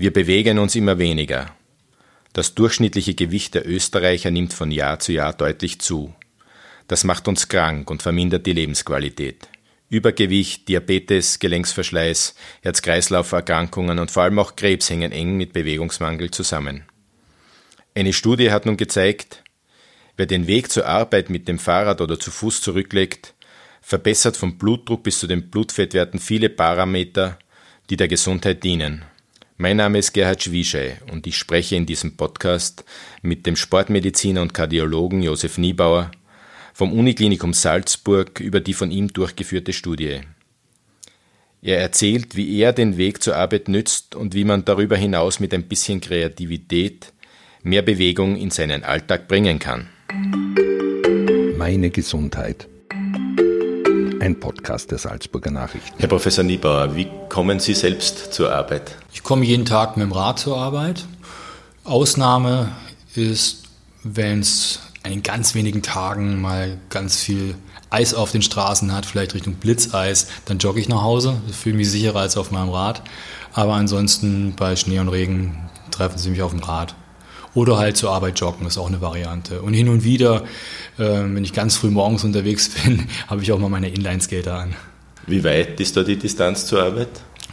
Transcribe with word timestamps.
Wir 0.00 0.14
bewegen 0.14 0.58
uns 0.58 0.76
immer 0.76 0.96
weniger. 0.96 1.54
Das 2.32 2.54
durchschnittliche 2.54 3.12
Gewicht 3.12 3.52
der 3.52 3.68
Österreicher 3.68 4.30
nimmt 4.30 4.54
von 4.54 4.70
Jahr 4.70 4.98
zu 4.98 5.12
Jahr 5.12 5.34
deutlich 5.34 5.78
zu. 5.78 6.14
Das 6.88 7.04
macht 7.04 7.28
uns 7.28 7.48
krank 7.48 7.90
und 7.90 8.00
vermindert 8.02 8.46
die 8.46 8.54
Lebensqualität. 8.54 9.50
Übergewicht, 9.90 10.68
Diabetes, 10.68 11.38
Gelenksverschleiß, 11.38 12.34
Herz-Kreislauf-Erkrankungen 12.62 13.98
und 13.98 14.10
vor 14.10 14.22
allem 14.22 14.38
auch 14.38 14.56
Krebs 14.56 14.88
hängen 14.88 15.12
eng 15.12 15.36
mit 15.36 15.52
Bewegungsmangel 15.52 16.30
zusammen. 16.30 16.84
Eine 17.94 18.14
Studie 18.14 18.50
hat 18.50 18.64
nun 18.64 18.78
gezeigt, 18.78 19.44
wer 20.16 20.24
den 20.24 20.46
Weg 20.46 20.72
zur 20.72 20.86
Arbeit 20.86 21.28
mit 21.28 21.46
dem 21.46 21.58
Fahrrad 21.58 22.00
oder 22.00 22.18
zu 22.18 22.30
Fuß 22.30 22.62
zurücklegt, 22.62 23.34
verbessert 23.82 24.38
vom 24.38 24.56
Blutdruck 24.56 25.02
bis 25.02 25.18
zu 25.18 25.26
den 25.26 25.50
Blutfettwerten 25.50 26.20
viele 26.20 26.48
Parameter, 26.48 27.38
die 27.90 27.98
der 27.98 28.08
Gesundheit 28.08 28.64
dienen. 28.64 29.04
Mein 29.60 29.76
Name 29.76 29.98
ist 29.98 30.14
Gerhard 30.14 30.42
Schwischei 30.42 30.96
und 31.12 31.26
ich 31.26 31.36
spreche 31.36 31.76
in 31.76 31.84
diesem 31.84 32.16
Podcast 32.16 32.82
mit 33.20 33.44
dem 33.44 33.56
Sportmediziner 33.56 34.40
und 34.40 34.54
Kardiologen 34.54 35.22
Josef 35.22 35.58
Niebauer 35.58 36.12
vom 36.72 36.94
Uniklinikum 36.94 37.52
Salzburg 37.52 38.40
über 38.40 38.60
die 38.60 38.72
von 38.72 38.90
ihm 38.90 39.12
durchgeführte 39.12 39.74
Studie. 39.74 40.22
Er 41.60 41.78
erzählt, 41.78 42.36
wie 42.36 42.58
er 42.58 42.72
den 42.72 42.96
Weg 42.96 43.22
zur 43.22 43.36
Arbeit 43.36 43.68
nützt 43.68 44.14
und 44.14 44.34
wie 44.34 44.44
man 44.44 44.64
darüber 44.64 44.96
hinaus 44.96 45.40
mit 45.40 45.52
ein 45.52 45.64
bisschen 45.64 46.00
Kreativität 46.00 47.12
mehr 47.62 47.82
Bewegung 47.82 48.36
in 48.36 48.48
seinen 48.48 48.82
Alltag 48.82 49.28
bringen 49.28 49.58
kann. 49.58 49.90
Meine 51.58 51.90
Gesundheit 51.90 52.66
ein 54.20 54.38
Podcast 54.38 54.90
der 54.90 54.98
Salzburger 54.98 55.50
Nachrichten. 55.50 55.98
Herr 55.98 56.08
Professor 56.08 56.44
Niebauer, 56.44 56.94
wie 56.94 57.08
kommen 57.28 57.58
Sie 57.58 57.74
selbst 57.74 58.32
zur 58.32 58.52
Arbeit? 58.54 58.96
Ich 59.12 59.22
komme 59.22 59.44
jeden 59.44 59.64
Tag 59.64 59.96
mit 59.96 60.04
dem 60.04 60.12
Rad 60.12 60.38
zur 60.38 60.56
Arbeit. 60.56 61.04
Ausnahme 61.84 62.72
ist, 63.14 63.64
wenn 64.02 64.40
es 64.40 64.80
in 65.04 65.22
ganz 65.22 65.54
wenigen 65.54 65.82
Tagen 65.82 66.40
mal 66.40 66.78
ganz 66.90 67.22
viel 67.22 67.54
Eis 67.88 68.14
auf 68.14 68.30
den 68.30 68.42
Straßen 68.42 68.94
hat, 68.94 69.06
vielleicht 69.06 69.34
Richtung 69.34 69.54
Blitzeis, 69.54 70.28
dann 70.44 70.58
jogge 70.58 70.80
ich 70.80 70.88
nach 70.88 71.02
Hause. 71.02 71.40
Ich 71.48 71.56
fühle 71.56 71.76
mich 71.76 71.90
sicherer 71.90 72.20
als 72.20 72.36
auf 72.36 72.50
meinem 72.50 72.68
Rad. 72.68 73.02
Aber 73.52 73.74
ansonsten 73.74 74.54
bei 74.54 74.76
Schnee 74.76 75.00
und 75.00 75.08
Regen 75.08 75.70
treffen 75.90 76.18
Sie 76.18 76.30
mich 76.30 76.42
auf 76.42 76.52
dem 76.52 76.60
Rad. 76.60 76.94
Oder 77.54 77.78
halt 77.78 77.96
zur 77.96 78.10
Arbeit 78.12 78.38
joggen, 78.38 78.66
ist 78.66 78.78
auch 78.78 78.86
eine 78.86 79.00
Variante. 79.00 79.62
Und 79.62 79.74
hin 79.74 79.88
und 79.88 80.04
wieder, 80.04 80.44
äh, 80.98 81.04
wenn 81.04 81.42
ich 81.42 81.52
ganz 81.52 81.76
früh 81.76 81.90
morgens 81.90 82.24
unterwegs 82.24 82.68
bin, 82.84 83.08
habe 83.26 83.42
ich 83.42 83.52
auch 83.52 83.58
mal 83.58 83.68
meine 83.68 83.88
Inlineskater 83.88 84.54
an. 84.54 84.76
Wie 85.26 85.44
weit 85.44 85.80
ist 85.80 85.96
da 85.96 86.02
die 86.02 86.16
Distanz 86.16 86.66
zur 86.66 86.82
Arbeit? 86.82 87.08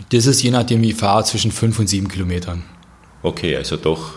Das 0.10 0.26
ist 0.26 0.42
je 0.42 0.52
nachdem, 0.52 0.82
wie 0.82 0.90
ich 0.90 0.96
fahre, 0.96 1.24
zwischen 1.24 1.52
fünf 1.52 1.80
und 1.80 1.88
sieben 1.88 2.08
Kilometern. 2.08 2.64
Okay, 3.24 3.56
also 3.56 3.78
doch 3.78 4.14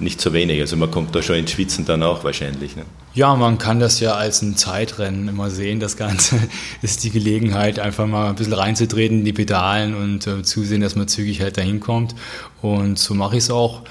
nicht 0.00 0.20
so 0.20 0.32
wenig. 0.32 0.60
Also 0.60 0.76
man 0.76 0.90
kommt 0.90 1.14
da 1.14 1.22
schon 1.22 1.36
ins 1.36 1.52
Schwitzen 1.52 1.84
dann 1.84 2.02
auch 2.02 2.24
wahrscheinlich. 2.24 2.76
Ne? 2.76 2.84
Ja, 3.14 3.34
man 3.34 3.58
kann 3.58 3.80
das 3.80 4.00
ja 4.00 4.14
als 4.14 4.42
ein 4.42 4.56
Zeitrennen 4.56 5.28
immer 5.28 5.50
sehen. 5.50 5.80
Das 5.80 5.96
Ganze 5.96 6.36
ist 6.82 7.04
die 7.04 7.10
Gelegenheit, 7.10 7.78
einfach 7.78 8.06
mal 8.06 8.30
ein 8.30 8.34
bisschen 8.34 8.54
reinzutreten 8.54 9.18
in 9.20 9.24
die 9.24 9.32
Pedalen 9.32 9.94
und 9.94 10.26
äh, 10.26 10.42
zusehen, 10.42 10.80
dass 10.80 10.96
man 10.96 11.08
zügig 11.08 11.40
halt 11.40 11.58
dahin 11.58 11.80
kommt. 11.80 12.14
Und 12.62 12.98
so 12.98 13.14
mache 13.14 13.36
ich 13.36 13.44
es 13.44 13.50
auch 13.50 13.82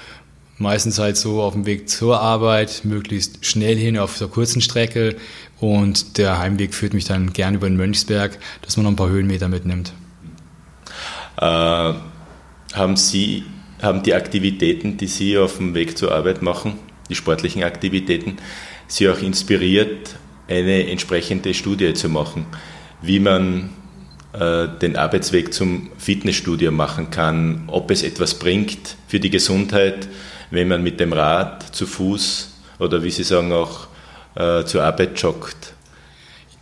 meistens 0.60 0.98
halt 0.98 1.16
so 1.16 1.42
auf 1.42 1.54
dem 1.54 1.66
Weg 1.66 1.88
zur 1.88 2.20
Arbeit, 2.20 2.82
möglichst 2.84 3.44
schnell 3.46 3.76
hin 3.76 3.98
auf 3.98 4.18
der 4.18 4.28
kurzen 4.28 4.60
Strecke 4.60 5.16
und 5.58 6.18
der 6.18 6.38
Heimweg 6.38 6.74
führt 6.74 6.92
mich 6.92 7.06
dann 7.06 7.32
gern 7.32 7.54
über 7.54 7.68
den 7.68 7.76
Mönchsberg, 7.76 8.38
dass 8.62 8.76
man 8.76 8.84
noch 8.84 8.92
ein 8.92 8.96
paar 8.96 9.08
Höhenmeter 9.08 9.48
mitnimmt. 9.48 9.92
Äh, 11.38 11.94
haben 12.74 12.96
Sie, 12.96 13.44
haben 13.80 14.02
die 14.02 14.14
Aktivitäten, 14.14 14.98
die 14.98 15.06
Sie 15.06 15.38
auf 15.38 15.56
dem 15.56 15.74
Weg 15.74 15.96
zur 15.96 16.12
Arbeit 16.12 16.42
machen, 16.42 16.74
die 17.08 17.14
sportlichen 17.14 17.64
Aktivitäten, 17.64 18.36
Sie 18.86 19.08
auch 19.08 19.20
inspiriert, 19.20 20.16
eine 20.46 20.90
entsprechende 20.90 21.54
Studie 21.54 21.94
zu 21.94 22.10
machen, 22.10 22.44
wie 23.00 23.18
man 23.18 23.70
den 24.32 24.94
Arbeitsweg 24.94 25.52
zum 25.52 25.90
Fitnessstudio 25.98 26.70
machen 26.70 27.10
kann, 27.10 27.64
ob 27.66 27.90
es 27.90 28.04
etwas 28.04 28.34
bringt 28.34 28.96
für 29.08 29.18
die 29.18 29.30
Gesundheit, 29.30 30.06
wenn 30.52 30.68
man 30.68 30.84
mit 30.84 31.00
dem 31.00 31.12
Rad 31.12 31.74
zu 31.74 31.84
Fuß 31.86 32.52
oder 32.78 33.02
wie 33.02 33.10
Sie 33.10 33.24
sagen 33.24 33.52
auch 33.52 33.88
äh, 34.36 34.64
zur 34.64 34.84
Arbeit 34.84 35.20
joggt. 35.20 35.74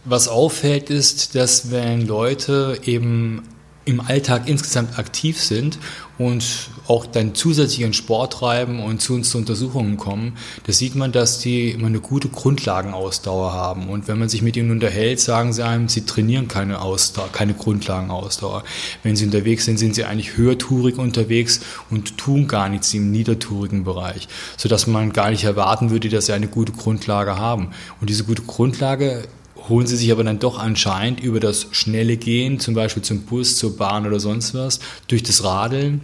Was 0.05 0.29
auffällt 0.29 0.91
ist, 0.91 1.35
dass 1.35 1.71
wenn 1.71 2.07
Leute 2.07 2.79
eben 2.85 3.43
im 3.89 4.01
Alltag 4.01 4.43
insgesamt 4.47 4.99
aktiv 4.99 5.43
sind 5.43 5.79
und 6.19 6.45
auch 6.89 7.07
dann 7.07 7.35
zusätzlichen 7.35 7.95
Sport 7.95 8.35
treiben 8.35 8.81
und 8.83 9.01
zu 9.01 9.15
uns 9.15 9.31
zu 9.31 9.39
Untersuchungen 9.39 9.97
kommen, 9.97 10.37
da 10.67 10.73
sieht 10.73 10.95
man, 10.95 11.13
dass 11.13 11.39
die 11.39 11.71
immer 11.71 11.87
eine 11.87 12.01
gute 12.01 12.29
Grundlagenausdauer 12.29 13.53
haben. 13.53 13.89
Und 13.89 14.09
wenn 14.09 14.19
man 14.19 14.29
sich 14.29 14.43
mit 14.43 14.57
ihnen 14.57 14.71
unterhält, 14.71 15.21
sagen 15.21 15.53
sie 15.53 15.65
einem, 15.65 15.89
sie 15.89 16.05
trainieren 16.05 16.49
keine 16.49 16.83
Ausdauer, 16.83 17.31
keine 17.33 17.55
Grundlagenausdauer. 17.55 18.65
Wenn 19.03 19.17
sie 19.17 19.25
unterwegs 19.25 19.65
sind, 19.65 19.79
sind 19.79 19.95
sie 19.95 20.05
eigentlich 20.05 20.37
höhertourig 20.37 20.99
unterwegs 20.99 21.61
und 21.89 22.19
tun 22.19 22.47
gar 22.47 22.69
nichts 22.69 22.93
im 22.93 23.11
niedertourigen 23.11 23.85
Bereich, 23.85 24.29
sodass 24.57 24.87
man 24.87 25.13
gar 25.13 25.31
nicht 25.31 25.45
erwarten 25.45 25.91
würde, 25.91 26.09
dass 26.09 26.27
sie 26.27 26.33
eine 26.33 26.49
gute 26.49 26.73
Grundlage 26.73 27.37
haben. 27.37 27.71
Und 28.01 28.11
diese 28.11 28.25
gute 28.25 28.43
Grundlage 28.43 29.29
holen 29.69 29.87
sie 29.87 29.97
sich 29.97 30.11
aber 30.13 30.25
dann 30.25 30.39
doch 30.39 30.59
anscheinend 30.59 31.21
über 31.21 31.41
das 31.41 31.69
schnelle 31.73 32.17
Gehen, 32.17 32.61
zum 32.61 32.75
Beispiel 32.75 33.03
zum 33.03 33.23
Bus, 33.23 33.57
zur 33.57 33.77
Bahn 33.77 34.07
oder 34.07 34.21
sonst 34.21 34.55
was, 34.55 34.81
durch 35.07 35.23
das 35.23 35.45
Radeln. 35.45 36.01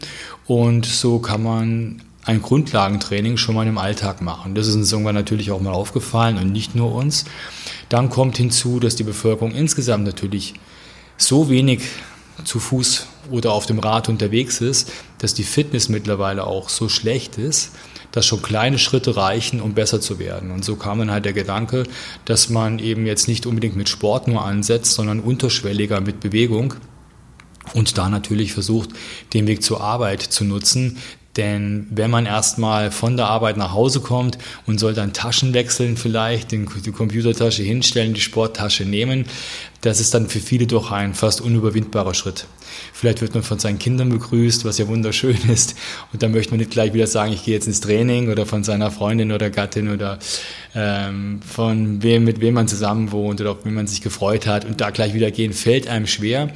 Und 0.47 0.87
so 0.87 1.19
kann 1.19 1.43
man 1.43 2.03
ein 2.25 2.41
Grundlagentraining 2.41 3.37
schon 3.37 3.55
mal 3.55 3.67
im 3.67 3.79
Alltag 3.79 4.23
machen. 4.23 4.55
Das 4.55 4.67
ist 4.67 4.75
uns 4.75 4.91
irgendwann 4.93 5.15
natürlich 5.15 5.51
auch 5.51 5.61
mal 5.61 5.73
aufgefallen 5.73 6.39
und 6.39 6.53
nicht 6.53 6.75
nur 6.75 6.95
uns. 6.95 7.25
Dann 7.89 8.09
kommt 8.09 8.39
hinzu, 8.39 8.81
dass 8.81 8.97
die 8.97 9.05
Bevölkerung 9.05 9.53
insgesamt 9.53 10.05
natürlich 10.05 10.55
so 11.17 11.51
wenig 11.51 11.83
zu 12.45 12.59
Fuß 12.59 13.07
oder 13.31 13.53
auf 13.53 13.67
dem 13.67 13.79
Rad 13.79 14.09
unterwegs 14.09 14.61
ist, 14.61 14.91
dass 15.19 15.35
die 15.35 15.45
Fitness 15.45 15.89
mittlerweile 15.89 16.47
auch 16.47 16.69
so 16.69 16.89
schlecht 16.89 17.39
ist, 17.39 17.73
dass 18.15 18.27
schon 18.27 18.43
kleine 18.43 18.79
Schritte 18.79 19.17
reichen, 19.17 19.61
um 19.61 19.75
besser 19.75 20.01
zu 20.01 20.21
werden. 20.21 20.53
Und 20.53 20.65
so 20.65 20.77
kam 20.77 21.01
dann 21.01 21.11
halt 21.11 21.25
der 21.25 21.33
Gedanke, 21.33 21.83
dass 22.25 22.49
man 22.49 22.79
eben 22.79 23.07
jetzt 23.07 23.27
nicht 23.27 23.45
unbedingt 23.45 23.75
mit 23.75 23.89
Sport 23.89 24.29
nur 24.29 24.45
ansetzt, 24.45 24.93
sondern 24.93 25.19
unterschwelliger 25.19 26.01
mit 26.01 26.21
Bewegung 26.21 26.75
und 27.73 27.99
da 27.99 28.09
natürlich 28.09 28.53
versucht, 28.53 28.91
den 29.33 29.49
Weg 29.49 29.65
zur 29.65 29.81
Arbeit 29.81 30.23
zu 30.23 30.45
nutzen, 30.45 30.99
denn 31.37 31.87
wenn 31.91 32.11
man 32.11 32.27
erstmal 32.27 32.91
von 32.91 33.17
der 33.17 33.27
Arbeit 33.27 33.57
nach 33.57 33.73
Hause 33.73 34.01
kommt 34.01 34.39
und 34.67 34.79
soll 34.79 34.95
dann 34.95 35.13
Taschen 35.13 35.53
wechseln 35.55 35.97
vielleicht, 35.97 36.53
die 36.53 36.65
Computertasche 36.65 37.63
hinstellen, 37.63 38.15
die 38.15 38.21
Sporttasche 38.21 38.85
nehmen, 38.85 39.27
das 39.81 40.01
ist 40.01 40.15
dann 40.15 40.29
für 40.29 40.41
viele 40.41 40.67
doch 40.67 40.93
ein 40.93 41.13
fast 41.13 41.41
unüberwindbarer 41.41 42.15
Schritt. 42.15 42.47
Vielleicht 42.93 43.21
wird 43.21 43.35
man 43.35 43.43
von 43.43 43.59
seinen 43.59 43.79
Kindern 43.79 44.09
begrüßt, 44.09 44.65
was 44.65 44.79
ja 44.79 44.89
wunderschön 44.89 45.37
ist. 45.49 45.75
Und 46.13 46.23
dann 46.23 46.33
möchte 46.33 46.53
man 46.53 46.59
nicht 46.59 46.71
gleich 46.71 46.95
wieder 46.95 47.07
sagen, 47.07 47.33
ich 47.33 47.45
gehe 47.45 47.55
jetzt 47.55 47.67
ins 47.67 47.81
Training 47.81 48.31
oder 48.31 48.47
von 48.47 48.65
seiner 48.65 48.91
Freundin 48.91 49.31
oder 49.33 49.51
Gattin 49.51 49.91
oder 49.91 50.19
ähm, 50.75 51.41
von 51.47 52.03
wem, 52.03 52.25
mit 52.25 52.41
wem 52.41 52.55
man 52.55 52.69
zusammen 52.69 53.13
wohnt 53.13 53.41
oder 53.41 53.51
auf 53.51 53.65
wen 53.65 53.75
man 53.75 53.87
sich 53.87 54.01
gefreut 54.01 54.47
hat. 54.47 54.65
Und 54.65 54.81
da 54.81 54.91
gleich 54.91 55.13
wieder 55.13 55.31
gehen, 55.31 55.53
fällt 55.53 55.87
einem 55.89 56.07
schwer. 56.07 56.51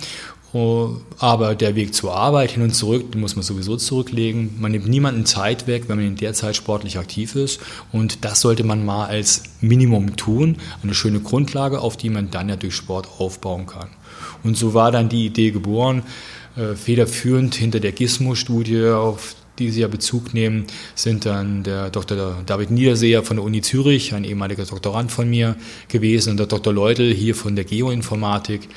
Oh, 0.54 0.96
aber 1.18 1.54
der 1.54 1.74
Weg 1.74 1.92
zur 1.94 2.14
Arbeit 2.14 2.52
hin 2.52 2.62
und 2.62 2.74
zurück, 2.74 3.12
den 3.12 3.20
muss 3.20 3.36
man 3.36 3.42
sowieso 3.42 3.76
zurücklegen. 3.76 4.56
Man 4.58 4.72
nimmt 4.72 4.88
niemanden 4.88 5.26
Zeit 5.26 5.66
weg, 5.66 5.84
wenn 5.88 5.96
man 5.96 6.06
in 6.06 6.16
der 6.16 6.32
Zeit 6.32 6.56
sportlich 6.56 6.98
aktiv 6.98 7.34
ist. 7.36 7.60
Und 7.92 8.24
das 8.24 8.40
sollte 8.40 8.64
man 8.64 8.84
mal 8.84 9.06
als 9.06 9.42
Minimum 9.60 10.16
tun. 10.16 10.56
Eine 10.82 10.94
schöne 10.94 11.20
Grundlage, 11.20 11.80
auf 11.80 11.98
die 11.98 12.08
man 12.08 12.30
dann 12.30 12.48
ja 12.48 12.56
durch 12.56 12.74
Sport 12.74 13.08
aufbauen 13.18 13.66
kann. 13.66 13.88
Und 14.42 14.56
so 14.56 14.72
war 14.72 14.90
dann 14.90 15.10
die 15.10 15.26
Idee 15.26 15.50
geboren. 15.50 16.02
Äh, 16.56 16.76
federführend 16.76 17.54
hinter 17.54 17.80
der 17.80 17.92
Gizmo-Studie, 17.92 18.86
auf 18.86 19.36
die 19.58 19.70
Sie 19.70 19.80
ja 19.80 19.88
Bezug 19.88 20.34
nehmen, 20.34 20.66
sind 20.94 21.26
dann 21.26 21.62
der 21.62 21.90
Dr. 21.90 22.36
David 22.46 22.70
Niederseher 22.70 23.22
von 23.22 23.36
der 23.36 23.44
Uni 23.44 23.60
Zürich, 23.60 24.14
ein 24.14 24.24
ehemaliger 24.24 24.64
Doktorand 24.64 25.10
von 25.10 25.28
mir 25.28 25.56
gewesen, 25.88 26.30
und 26.30 26.36
der 26.38 26.46
Dr. 26.46 26.72
Leutel 26.72 27.12
hier 27.12 27.34
von 27.34 27.56
der 27.56 27.64
Geoinformatik, 27.64 28.68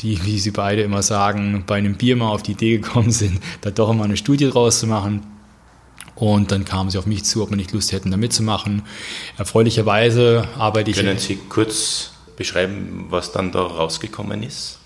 die, 0.00 0.24
wie 0.24 0.38
Sie 0.38 0.50
beide 0.50 0.82
immer 0.82 1.02
sagen, 1.02 1.64
bei 1.66 1.76
einem 1.76 1.94
Bier 1.94 2.16
mal 2.16 2.28
auf 2.28 2.42
die 2.42 2.52
Idee 2.52 2.78
gekommen 2.78 3.10
sind, 3.10 3.40
da 3.60 3.70
doch 3.70 3.90
immer 3.90 4.04
eine 4.04 4.16
Studie 4.16 4.48
draus 4.50 4.80
zu 4.80 4.86
machen. 4.86 5.22
Und 6.14 6.52
dann 6.52 6.64
kamen 6.64 6.90
sie 6.90 6.98
auf 6.98 7.06
mich 7.06 7.24
zu, 7.24 7.42
ob 7.42 7.50
wir 7.50 7.56
nicht 7.56 7.72
Lust 7.72 7.90
hätten, 7.92 8.10
da 8.10 8.16
mitzumachen. 8.16 8.82
Erfreulicherweise 9.36 10.46
arbeite 10.56 10.90
ich. 10.90 10.96
Können 10.96 11.18
Sie 11.18 11.36
kurz 11.48 12.12
beschreiben, 12.36 13.06
was 13.10 13.32
dann 13.32 13.50
da 13.50 13.62
rausgekommen 13.62 14.42
ist? 14.42 14.78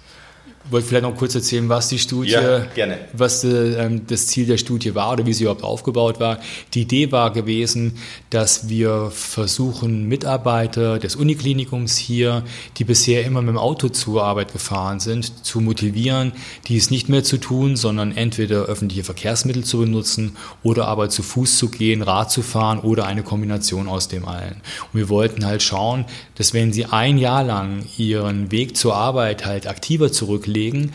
Wollte 0.70 0.88
vielleicht 0.88 1.05
noch 1.05 1.16
kurz 1.16 1.34
erzählen, 1.34 1.69
was 1.69 1.88
die 1.88 1.99
Studie, 1.99 2.32
ja, 2.32 2.66
was 3.12 3.44
äh, 3.44 3.90
das 4.06 4.26
Ziel 4.26 4.46
der 4.46 4.58
Studie 4.58 4.94
war 4.94 5.12
oder 5.12 5.26
wie 5.26 5.32
sie 5.32 5.44
überhaupt 5.44 5.64
aufgebaut 5.64 6.20
war. 6.20 6.38
Die 6.75 6.82
Idee 6.82 7.10
war 7.12 7.32
gewesen, 7.32 7.96
dass 8.31 8.69
wir 8.69 9.10
versuchen, 9.10 10.05
Mitarbeiter 10.08 10.99
des 10.99 11.16
Uniklinikums 11.16 11.96
hier, 11.96 12.43
die 12.76 12.84
bisher 12.84 13.25
immer 13.25 13.40
mit 13.40 13.50
dem 13.50 13.58
Auto 13.58 13.88
zur 13.88 14.25
Arbeit 14.25 14.52
gefahren 14.52 15.00
sind, 15.00 15.44
zu 15.44 15.60
motivieren, 15.60 16.32
dies 16.66 16.90
nicht 16.90 17.08
mehr 17.08 17.25
zu 17.25 17.38
tun, 17.38 17.76
sondern 17.76 18.16
entweder 18.16 18.62
öffentliche 18.62 19.05
Verkehrsmittel 19.05 19.64
zu 19.64 19.78
benutzen 19.78 20.37
oder 20.62 20.87
aber 20.88 21.08
zu 21.08 21.22
Fuß 21.22 21.56
zu 21.56 21.70
gehen, 21.70 22.02
Rad 22.02 22.31
zu 22.31 22.43
fahren 22.43 22.81
oder 22.81 23.06
eine 23.06 23.22
Kombination 23.22 23.88
aus 23.88 24.08
dem 24.08 24.26
allen. 24.26 24.60
Und 24.93 25.00
wir 25.00 25.08
wollten 25.08 25.46
halt 25.46 25.62
schauen, 25.62 26.05
dass 26.34 26.52
wenn 26.52 26.72
sie 26.72 26.84
ein 26.84 27.19
Jahr 27.19 27.44
lang 27.44 27.84
ihren 27.96 28.50
Weg 28.50 28.76
zur 28.76 28.94
Arbeit 28.94 29.46
halt 29.46 29.66
aktiver 29.66 30.12
zurücklegen, 30.12 30.47
belegen, 30.48 30.92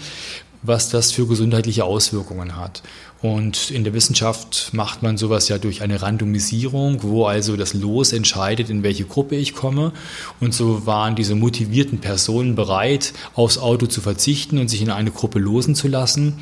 was 0.64 0.90
das 0.90 1.12
für 1.12 1.28
gesundheitliche 1.28 1.84
Auswirkungen 1.84 2.56
hat. 2.58 2.82
Und 3.22 3.72
in 3.72 3.86
der 3.86 3.94
Wissenschaft 3.94 4.72
macht 4.74 5.02
man 5.02 5.18
sowas 5.18 5.48
ja 5.48 5.58
durch 5.58 5.82
eine 5.82 6.02
Randomisierung, 6.02 7.04
wo 7.04 7.26
also 7.26 7.56
das 7.56 7.74
Los 7.74 8.12
entscheidet, 8.12 8.70
in 8.70 8.84
welche 8.84 9.06
Gruppe 9.06 9.36
ich 9.36 9.56
komme. 9.56 9.94
Und 10.42 10.54
so 10.54 10.86
waren 10.86 11.16
diese 11.16 11.36
motivierten 11.36 12.00
Personen 12.00 12.56
bereit, 12.56 13.14
aufs 13.34 13.58
Auto 13.58 13.86
zu 13.86 14.02
verzichten 14.02 14.58
und 14.58 14.68
sich 14.68 14.82
in 14.82 14.90
eine 14.90 15.12
Gruppe 15.12 15.40
losen 15.40 15.74
zu 15.74 15.88
lassen. 15.88 16.40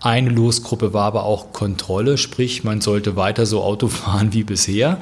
Eine 0.00 0.30
Losgruppe 0.30 0.92
war 0.92 1.04
aber 1.04 1.24
auch 1.24 1.52
Kontrolle, 1.52 2.18
sprich 2.18 2.64
man 2.64 2.80
sollte 2.80 3.14
weiter 3.14 3.44
so 3.44 3.62
Auto 3.62 3.88
fahren 4.02 4.32
wie 4.32 4.44
bisher. 4.44 4.98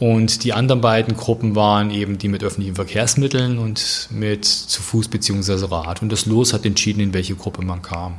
Und 0.00 0.44
die 0.44 0.54
anderen 0.54 0.80
beiden 0.80 1.14
Gruppen 1.14 1.54
waren 1.54 1.90
eben 1.90 2.16
die 2.16 2.28
mit 2.28 2.42
öffentlichen 2.42 2.74
Verkehrsmitteln 2.74 3.58
und 3.58 4.08
mit 4.10 4.46
zu 4.46 4.80
Fuß 4.80 5.08
bzw. 5.08 5.66
Rad. 5.66 6.00
Und 6.00 6.10
das 6.10 6.24
Los 6.24 6.54
hat 6.54 6.64
entschieden, 6.64 7.00
in 7.00 7.12
welche 7.12 7.34
Gruppe 7.34 7.62
man 7.62 7.82
kam. 7.82 8.18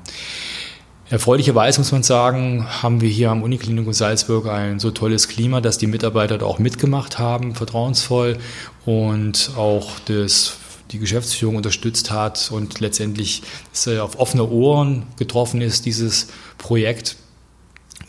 Erfreulicherweise 1.10 1.80
muss 1.80 1.92
man 1.92 2.04
sagen, 2.04 2.68
haben 2.84 3.02
wir 3.02 3.10
hier 3.10 3.32
am 3.32 3.42
Uniklinikum 3.42 3.94
Salzburg 3.94 4.48
ein 4.48 4.80
so 4.80 4.92
tolles 4.92 5.28
Klima, 5.28 5.60
dass 5.60 5.80
die 5.80 5.88
Mitarbeiter 5.88 6.38
da 6.38 6.46
auch 6.46 6.60
mitgemacht 6.60 7.18
haben, 7.18 7.56
vertrauensvoll 7.56 8.38
und 8.86 9.52
auch 9.58 10.00
das 10.06 10.58
die 10.92 11.00
Geschäftsführung 11.00 11.56
unterstützt 11.56 12.12
hat 12.12 12.50
und 12.52 12.80
letztendlich 12.80 13.42
auf 14.00 14.20
offene 14.20 14.48
Ohren 14.48 15.04
getroffen 15.18 15.62
ist, 15.62 15.86
dieses 15.86 16.28
Projekt. 16.58 17.16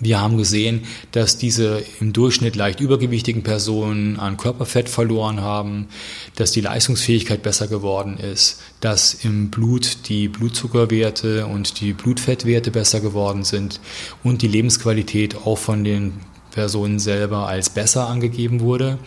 Wir 0.00 0.20
haben 0.20 0.36
gesehen, 0.36 0.82
dass 1.12 1.38
diese 1.38 1.82
im 2.00 2.12
Durchschnitt 2.12 2.56
leicht 2.56 2.80
übergewichtigen 2.80 3.42
Personen 3.42 4.18
an 4.18 4.36
Körperfett 4.36 4.88
verloren 4.88 5.40
haben, 5.40 5.88
dass 6.36 6.52
die 6.52 6.60
Leistungsfähigkeit 6.60 7.42
besser 7.42 7.68
geworden 7.68 8.16
ist, 8.16 8.60
dass 8.80 9.14
im 9.14 9.50
Blut 9.50 10.08
die 10.08 10.28
Blutzuckerwerte 10.28 11.46
und 11.46 11.80
die 11.80 11.92
Blutfettwerte 11.92 12.70
besser 12.70 13.00
geworden 13.00 13.44
sind 13.44 13.80
und 14.22 14.42
die 14.42 14.48
Lebensqualität 14.48 15.36
auch 15.36 15.58
von 15.58 15.84
den 15.84 16.14
Personen 16.52 16.98
selber 16.98 17.48
als 17.48 17.70
besser 17.70 18.08
angegeben 18.08 18.60
wurde. 18.60 18.98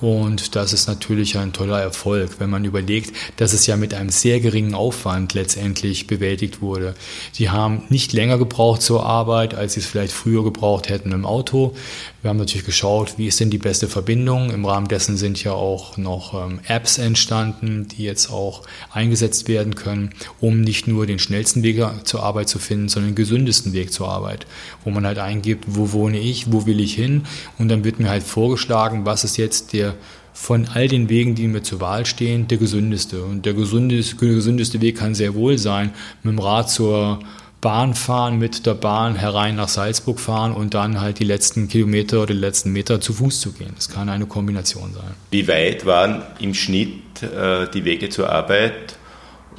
Und 0.00 0.56
das 0.56 0.74
ist 0.74 0.88
natürlich 0.88 1.38
ein 1.38 1.54
toller 1.54 1.80
Erfolg, 1.80 2.32
wenn 2.38 2.50
man 2.50 2.64
überlegt, 2.64 3.16
dass 3.36 3.54
es 3.54 3.66
ja 3.66 3.76
mit 3.76 3.94
einem 3.94 4.10
sehr 4.10 4.40
geringen 4.40 4.74
Aufwand 4.74 5.32
letztendlich 5.32 6.06
bewältigt 6.06 6.60
wurde. 6.60 6.94
Sie 7.32 7.48
haben 7.48 7.84
nicht 7.88 8.12
länger 8.12 8.36
gebraucht 8.36 8.82
zur 8.82 9.06
Arbeit, 9.06 9.54
als 9.54 9.72
sie 9.74 9.80
es 9.80 9.86
vielleicht 9.86 10.12
früher 10.12 10.44
gebraucht 10.44 10.90
hätten 10.90 11.12
im 11.12 11.24
Auto. 11.24 11.74
Wir 12.20 12.30
haben 12.30 12.36
natürlich 12.36 12.66
geschaut, 12.66 13.14
wie 13.16 13.26
ist 13.26 13.40
denn 13.40 13.50
die 13.50 13.58
beste 13.58 13.88
Verbindung. 13.88 14.50
Im 14.50 14.64
Rahmen 14.66 14.88
dessen 14.88 15.16
sind 15.16 15.42
ja 15.42 15.52
auch 15.52 15.96
noch 15.96 16.34
ähm, 16.34 16.60
Apps 16.66 16.98
entstanden, 16.98 17.88
die 17.88 18.02
jetzt 18.02 18.30
auch 18.30 18.62
eingesetzt 18.92 19.48
werden 19.48 19.76
können, 19.76 20.10
um 20.40 20.60
nicht 20.60 20.88
nur 20.88 21.06
den 21.06 21.18
schnellsten 21.18 21.62
Weg 21.62 21.76
zur 22.04 22.22
Arbeit 22.22 22.48
zu 22.48 22.58
finden, 22.58 22.88
sondern 22.88 23.12
den 23.12 23.16
gesündesten 23.16 23.72
Weg 23.72 23.92
zur 23.92 24.08
Arbeit, 24.08 24.46
wo 24.84 24.90
man 24.90 25.06
halt 25.06 25.18
eingibt, 25.18 25.64
wo 25.68 25.92
wohne 25.92 26.18
ich, 26.18 26.52
wo 26.52 26.66
will 26.66 26.80
ich 26.80 26.85
hin 26.94 27.22
und 27.58 27.68
dann 27.68 27.84
wird 27.84 27.98
mir 27.98 28.08
halt 28.08 28.22
vorgeschlagen, 28.22 29.04
was 29.04 29.24
ist 29.24 29.36
jetzt 29.36 29.72
der 29.72 29.94
von 30.36 30.68
all 30.74 30.86
den 30.86 31.08
Wegen, 31.08 31.34
die 31.34 31.48
mir 31.48 31.62
zur 31.62 31.80
Wahl 31.80 32.04
stehen, 32.04 32.46
der 32.46 32.58
gesündeste. 32.58 33.24
Und 33.24 33.46
der 33.46 33.54
gesündeste, 33.54 34.16
gesündeste 34.16 34.82
Weg 34.82 34.98
kann 34.98 35.14
sehr 35.14 35.34
wohl 35.34 35.56
sein, 35.56 35.92
mit 36.22 36.32
dem 36.32 36.38
Rad 36.38 36.70
zur 36.70 37.20
Bahn 37.62 37.94
fahren, 37.94 38.38
mit 38.38 38.66
der 38.66 38.74
Bahn 38.74 39.16
herein 39.16 39.56
nach 39.56 39.68
Salzburg 39.68 40.20
fahren 40.20 40.52
und 40.52 40.74
dann 40.74 41.00
halt 41.00 41.18
die 41.20 41.24
letzten 41.24 41.68
Kilometer 41.68 42.18
oder 42.18 42.34
die 42.34 42.40
letzten 42.40 42.70
Meter 42.70 43.00
zu 43.00 43.14
Fuß 43.14 43.40
zu 43.40 43.52
gehen. 43.52 43.72
Das 43.76 43.88
kann 43.88 44.10
eine 44.10 44.26
Kombination 44.26 44.92
sein. 44.92 45.14
Wie 45.30 45.48
weit 45.48 45.86
waren 45.86 46.22
im 46.38 46.52
Schnitt 46.52 47.22
äh, 47.22 47.66
die 47.72 47.84
Wege 47.84 48.10
zur 48.10 48.30
Arbeit 48.30 48.98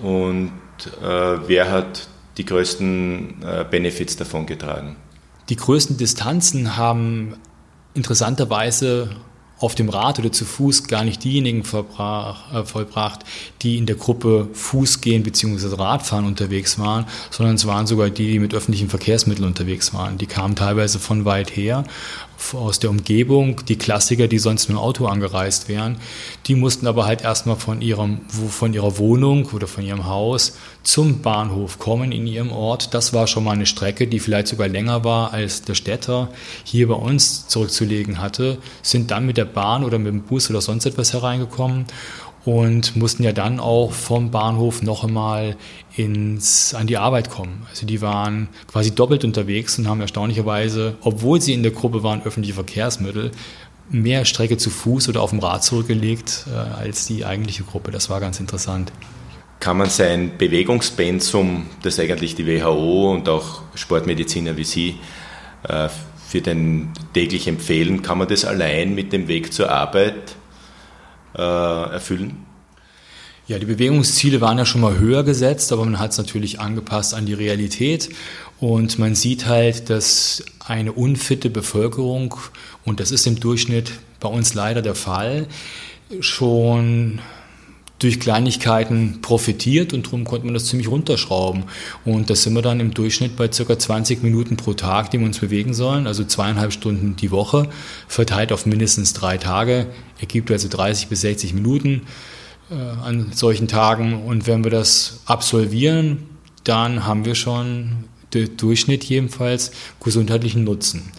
und 0.02 0.52
äh, 1.02 1.38
wer 1.48 1.72
hat 1.72 2.08
die 2.38 2.46
größten 2.46 3.44
äh, 3.44 3.66
Benefits 3.70 4.16
davon 4.16 4.46
getragen? 4.46 4.96
Die 5.50 5.56
größten 5.56 5.98
Distanzen 5.98 6.76
haben 6.76 7.36
interessanterweise 7.94 9.10
auf 9.60 9.76
dem 9.76 9.90
Rad 9.90 10.20
oder 10.20 10.32
zu 10.32 10.46
Fuß 10.46 10.88
gar 10.88 11.04
nicht 11.04 11.24
diejenigen 11.24 11.64
verbrach, 11.64 12.54
äh, 12.54 12.66
vollbracht, 12.66 13.22
die 13.62 13.78
in 13.78 13.86
der 13.86 13.96
Gruppe 13.96 14.50
Fuß 14.54 15.02
gehen 15.02 15.24
bzw. 15.24 15.76
Radfahren 15.76 16.26
unterwegs 16.26 16.78
waren, 16.78 17.06
sondern 17.32 17.56
es 17.56 17.66
waren 17.66 17.88
sogar 17.88 18.10
die, 18.10 18.32
die 18.34 18.40
mit 18.40 18.54
öffentlichen 18.54 18.90
Verkehrsmitteln 18.90 19.48
unterwegs 19.48 19.94
waren. 19.94 20.18
Die 20.18 20.28
kamen 20.28 20.56
teilweise 20.56 21.00
von 21.00 21.26
weit 21.26 21.56
her 21.56 21.86
aus 22.54 22.80
der 22.80 22.90
Umgebung, 22.90 23.66
die 23.68 23.78
Klassiker, 23.78 24.28
die 24.28 24.40
sonst 24.40 24.68
mit 24.68 24.78
dem 24.78 24.82
Auto 24.82 25.08
angereist 25.08 25.68
wären, 25.68 25.98
die 26.46 26.56
mussten 26.56 26.88
aber 26.88 27.06
halt 27.06 27.22
erstmal 27.22 27.56
von 27.56 27.82
ihrem, 27.82 28.22
von 28.30 28.74
ihrer 28.74 28.98
Wohnung 28.98 29.48
oder 29.54 29.68
von 29.68 29.84
ihrem 29.84 30.06
Haus 30.06 30.58
zum 30.84 31.22
Bahnhof 31.22 31.80
kommen 31.80 32.12
in 32.12 32.28
ihrem 32.28 32.52
Ort. 32.52 32.94
Das 32.94 33.14
war 33.14 33.28
schon 33.28 33.44
mal 33.44 33.52
eine 33.52 33.66
Strecke, 33.66 34.08
die 34.08 34.20
vielleicht 34.20 34.48
sogar 34.48 34.68
länger 34.68 35.04
war, 35.04 35.34
als 35.34 35.64
der 35.64 35.76
Städter 35.76 36.30
hier 36.64 36.88
bei 36.88 36.96
uns 36.96 37.48
zurückzulegen 37.48 38.22
hatte, 38.22 38.58
sind 38.82 39.12
dann 39.12 39.26
mit 39.26 39.38
der 39.38 39.46
Bahn 39.46 39.84
oder 39.84 40.00
mit 40.00 40.14
dem 40.14 40.22
Bus 40.22 40.50
oder 40.50 40.62
sonst 40.62 40.86
etwas 40.86 41.14
hereingekommen 41.14 41.86
und 42.48 42.96
mussten 42.96 43.24
ja 43.24 43.34
dann 43.34 43.60
auch 43.60 43.92
vom 43.92 44.32
Bahnhof 44.32 44.82
noch 44.82 45.04
einmal 45.04 45.58
ins, 45.98 46.74
an 46.74 46.88
die 46.88 46.96
Arbeit 46.96 47.30
kommen. 47.30 47.68
Also 47.70 47.86
die 47.86 48.00
waren 48.00 48.48
quasi 48.72 48.96
doppelt 48.96 49.26
unterwegs 49.26 49.78
und 49.78 49.86
haben 49.90 50.00
erstaunlicherweise, 50.00 50.96
obwohl 51.02 51.42
sie 51.42 51.54
in 51.54 51.62
der 51.62 51.74
Gruppe 51.74 52.04
waren, 52.04 52.24
öffentliche 52.24 52.54
Verkehrsmittel, 52.54 53.32
mehr 53.90 54.24
Strecke 54.24 54.56
zu 54.56 54.70
Fuß 54.70 55.10
oder 55.10 55.24
auf 55.24 55.32
dem 55.32 55.40
Rad 55.40 55.66
zurückgelegt 55.66 56.46
äh, 56.50 56.56
als 56.56 57.06
die 57.06 57.26
eigentliche 57.26 57.64
Gruppe. 57.64 57.92
Das 57.92 58.10
war 58.10 58.22
ganz 58.22 58.40
interessant. 58.40 58.94
Kann 59.60 59.76
man 59.76 59.90
sein 59.90 60.32
Bewegungspensum, 60.38 61.66
das 61.84 62.00
eigentlich 62.00 62.36
die 62.36 62.48
WHO 62.48 63.12
und 63.12 63.28
auch 63.28 63.64
Sportmediziner 63.76 64.56
wie 64.56 64.64
Sie 64.64 64.96
äh, 65.68 65.90
für 66.26 66.40
den 66.40 66.94
täglich 67.14 67.50
empfehlen, 67.50 68.04
kann 68.04 68.18
man 68.18 68.30
das 68.30 68.46
allein 68.46 68.96
mit 68.96 69.12
dem 69.12 69.28
Weg 69.28 69.52
zur 69.52 69.70
Arbeit 69.70 70.38
äh, 71.38 71.42
erfüllen? 71.42 72.46
Ja, 73.48 73.60
die 73.60 73.66
Bewegungsziele 73.66 74.42
waren 74.42 74.58
ja 74.58 74.66
schon 74.66 74.82
mal 74.82 75.00
höher 75.00 75.24
gesetzt, 75.24 75.72
aber 75.72 75.86
man 75.86 76.00
hat 76.00 76.12
es 76.12 76.18
natürlich 76.18 76.60
angepasst 76.60 77.14
an 77.14 77.26
die 77.26 77.34
Realität. 77.34 78.10
Und 78.60 79.00
man 79.00 79.16
sieht 79.16 79.46
halt, 79.46 79.90
dass 79.90 80.44
eine 80.66 80.92
unfitte 80.92 81.50
Bevölkerung, 81.50 82.36
und 82.84 83.00
das 83.00 83.12
ist 83.12 83.26
im 83.26 83.40
Durchschnitt 83.40 83.92
bei 84.20 84.28
uns 84.28 84.54
leider 84.54 84.82
der 84.82 84.96
Fall, 84.96 85.48
schon 86.20 87.20
durch 88.00 88.20
Kleinigkeiten 88.20 89.22
profitiert 89.22 89.92
und 89.94 90.06
darum 90.06 90.24
konnte 90.24 90.46
man 90.46 90.54
das 90.54 90.66
ziemlich 90.66 90.88
runterschrauben. 90.88 91.64
Und 92.06 92.30
da 92.30 92.36
sind 92.36 92.54
wir 92.54 92.62
dann 92.62 92.80
im 92.80 92.94
Durchschnitt 92.94 93.36
bei 93.36 93.48
ca. 93.48 93.80
20 93.80 94.22
Minuten 94.22 94.56
pro 94.56 94.74
Tag, 94.74 95.10
die 95.12 95.20
wir 95.20 95.26
uns 95.26 95.40
bewegen 95.40 95.74
sollen, 95.74 96.06
also 96.06 96.24
zweieinhalb 96.24 96.72
Stunden 96.72 97.16
die 97.16 97.32
Woche, 97.32 97.70
verteilt 98.08 98.52
auf 98.52 98.66
mindestens 98.66 99.14
drei 99.14 99.38
Tage, 99.38 99.88
ergibt 100.20 100.52
also 100.52 100.68
30 100.68 101.08
bis 101.08 101.22
60 101.22 101.54
Minuten 101.54 102.04
äh, 102.70 102.76
an 102.76 103.32
solchen 103.34 103.68
Tagen. 103.68 104.26
Und 104.26 104.46
wenn 104.46 104.64
wir 104.64 104.72
das 104.72 105.22
absolvieren, 105.26 106.24
dann 106.64 107.06
haben 107.06 107.26
wir 107.26 107.36
schon 107.36 108.06
den 108.34 108.58
Durchschnitt 108.58 109.06
jedenfalls 109.06 109.72
gesundheitlichen 110.04 110.64
Nutzen. 110.64 111.12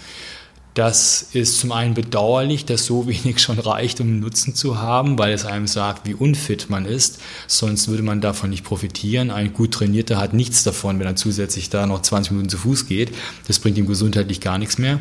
Das 0.78 1.26
ist 1.32 1.58
zum 1.58 1.72
einen 1.72 1.94
bedauerlich, 1.94 2.64
dass 2.64 2.86
so 2.86 3.08
wenig 3.08 3.40
schon 3.40 3.58
reicht, 3.58 4.00
um 4.00 4.20
Nutzen 4.20 4.54
zu 4.54 4.78
haben, 4.78 5.18
weil 5.18 5.32
es 5.32 5.44
einem 5.44 5.66
sagt, 5.66 6.06
wie 6.06 6.14
unfit 6.14 6.70
man 6.70 6.84
ist. 6.84 7.18
Sonst 7.48 7.88
würde 7.88 8.04
man 8.04 8.20
davon 8.20 8.50
nicht 8.50 8.62
profitieren. 8.62 9.32
Ein 9.32 9.52
gut 9.52 9.74
trainierter 9.74 10.18
hat 10.18 10.34
nichts 10.34 10.62
davon, 10.62 11.00
wenn 11.00 11.06
er 11.08 11.16
zusätzlich 11.16 11.68
da 11.68 11.88
noch 11.88 12.02
20 12.02 12.30
Minuten 12.30 12.48
zu 12.48 12.58
Fuß 12.58 12.86
geht. 12.86 13.10
Das 13.48 13.58
bringt 13.58 13.76
ihm 13.76 13.88
gesundheitlich 13.88 14.40
gar 14.40 14.56
nichts 14.56 14.78
mehr. 14.78 15.00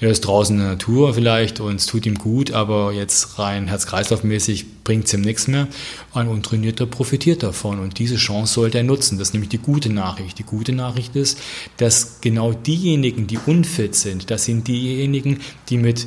Er 0.00 0.10
ist 0.10 0.20
draußen 0.20 0.54
in 0.54 0.62
der 0.62 0.70
Natur 0.74 1.14
vielleicht 1.14 1.58
und 1.58 1.74
es 1.74 1.86
tut 1.86 2.06
ihm 2.06 2.14
gut, 2.14 2.52
aber 2.52 2.92
jetzt 2.92 3.40
rein 3.40 3.66
herz-kreislauf-mäßig 3.66 4.75
bringt 4.86 5.06
es 5.06 5.14
ihm 5.14 5.22
nichts 5.22 5.48
mehr. 5.48 5.66
Ein 6.14 6.28
Untrainierter 6.28 6.86
profitiert 6.86 7.42
davon 7.42 7.80
und 7.80 7.98
diese 7.98 8.14
Chance 8.14 8.54
sollte 8.54 8.78
er 8.78 8.84
nutzen. 8.84 9.18
Das 9.18 9.28
ist 9.28 9.34
nämlich 9.34 9.50
die 9.50 9.58
gute 9.58 9.92
Nachricht. 9.92 10.38
Die 10.38 10.44
gute 10.44 10.72
Nachricht 10.72 11.16
ist, 11.16 11.40
dass 11.76 12.20
genau 12.20 12.52
diejenigen, 12.52 13.26
die 13.26 13.38
unfit 13.44 13.96
sind, 13.96 14.30
das 14.30 14.44
sind 14.44 14.68
diejenigen, 14.68 15.40
die 15.68 15.76
mit 15.76 16.06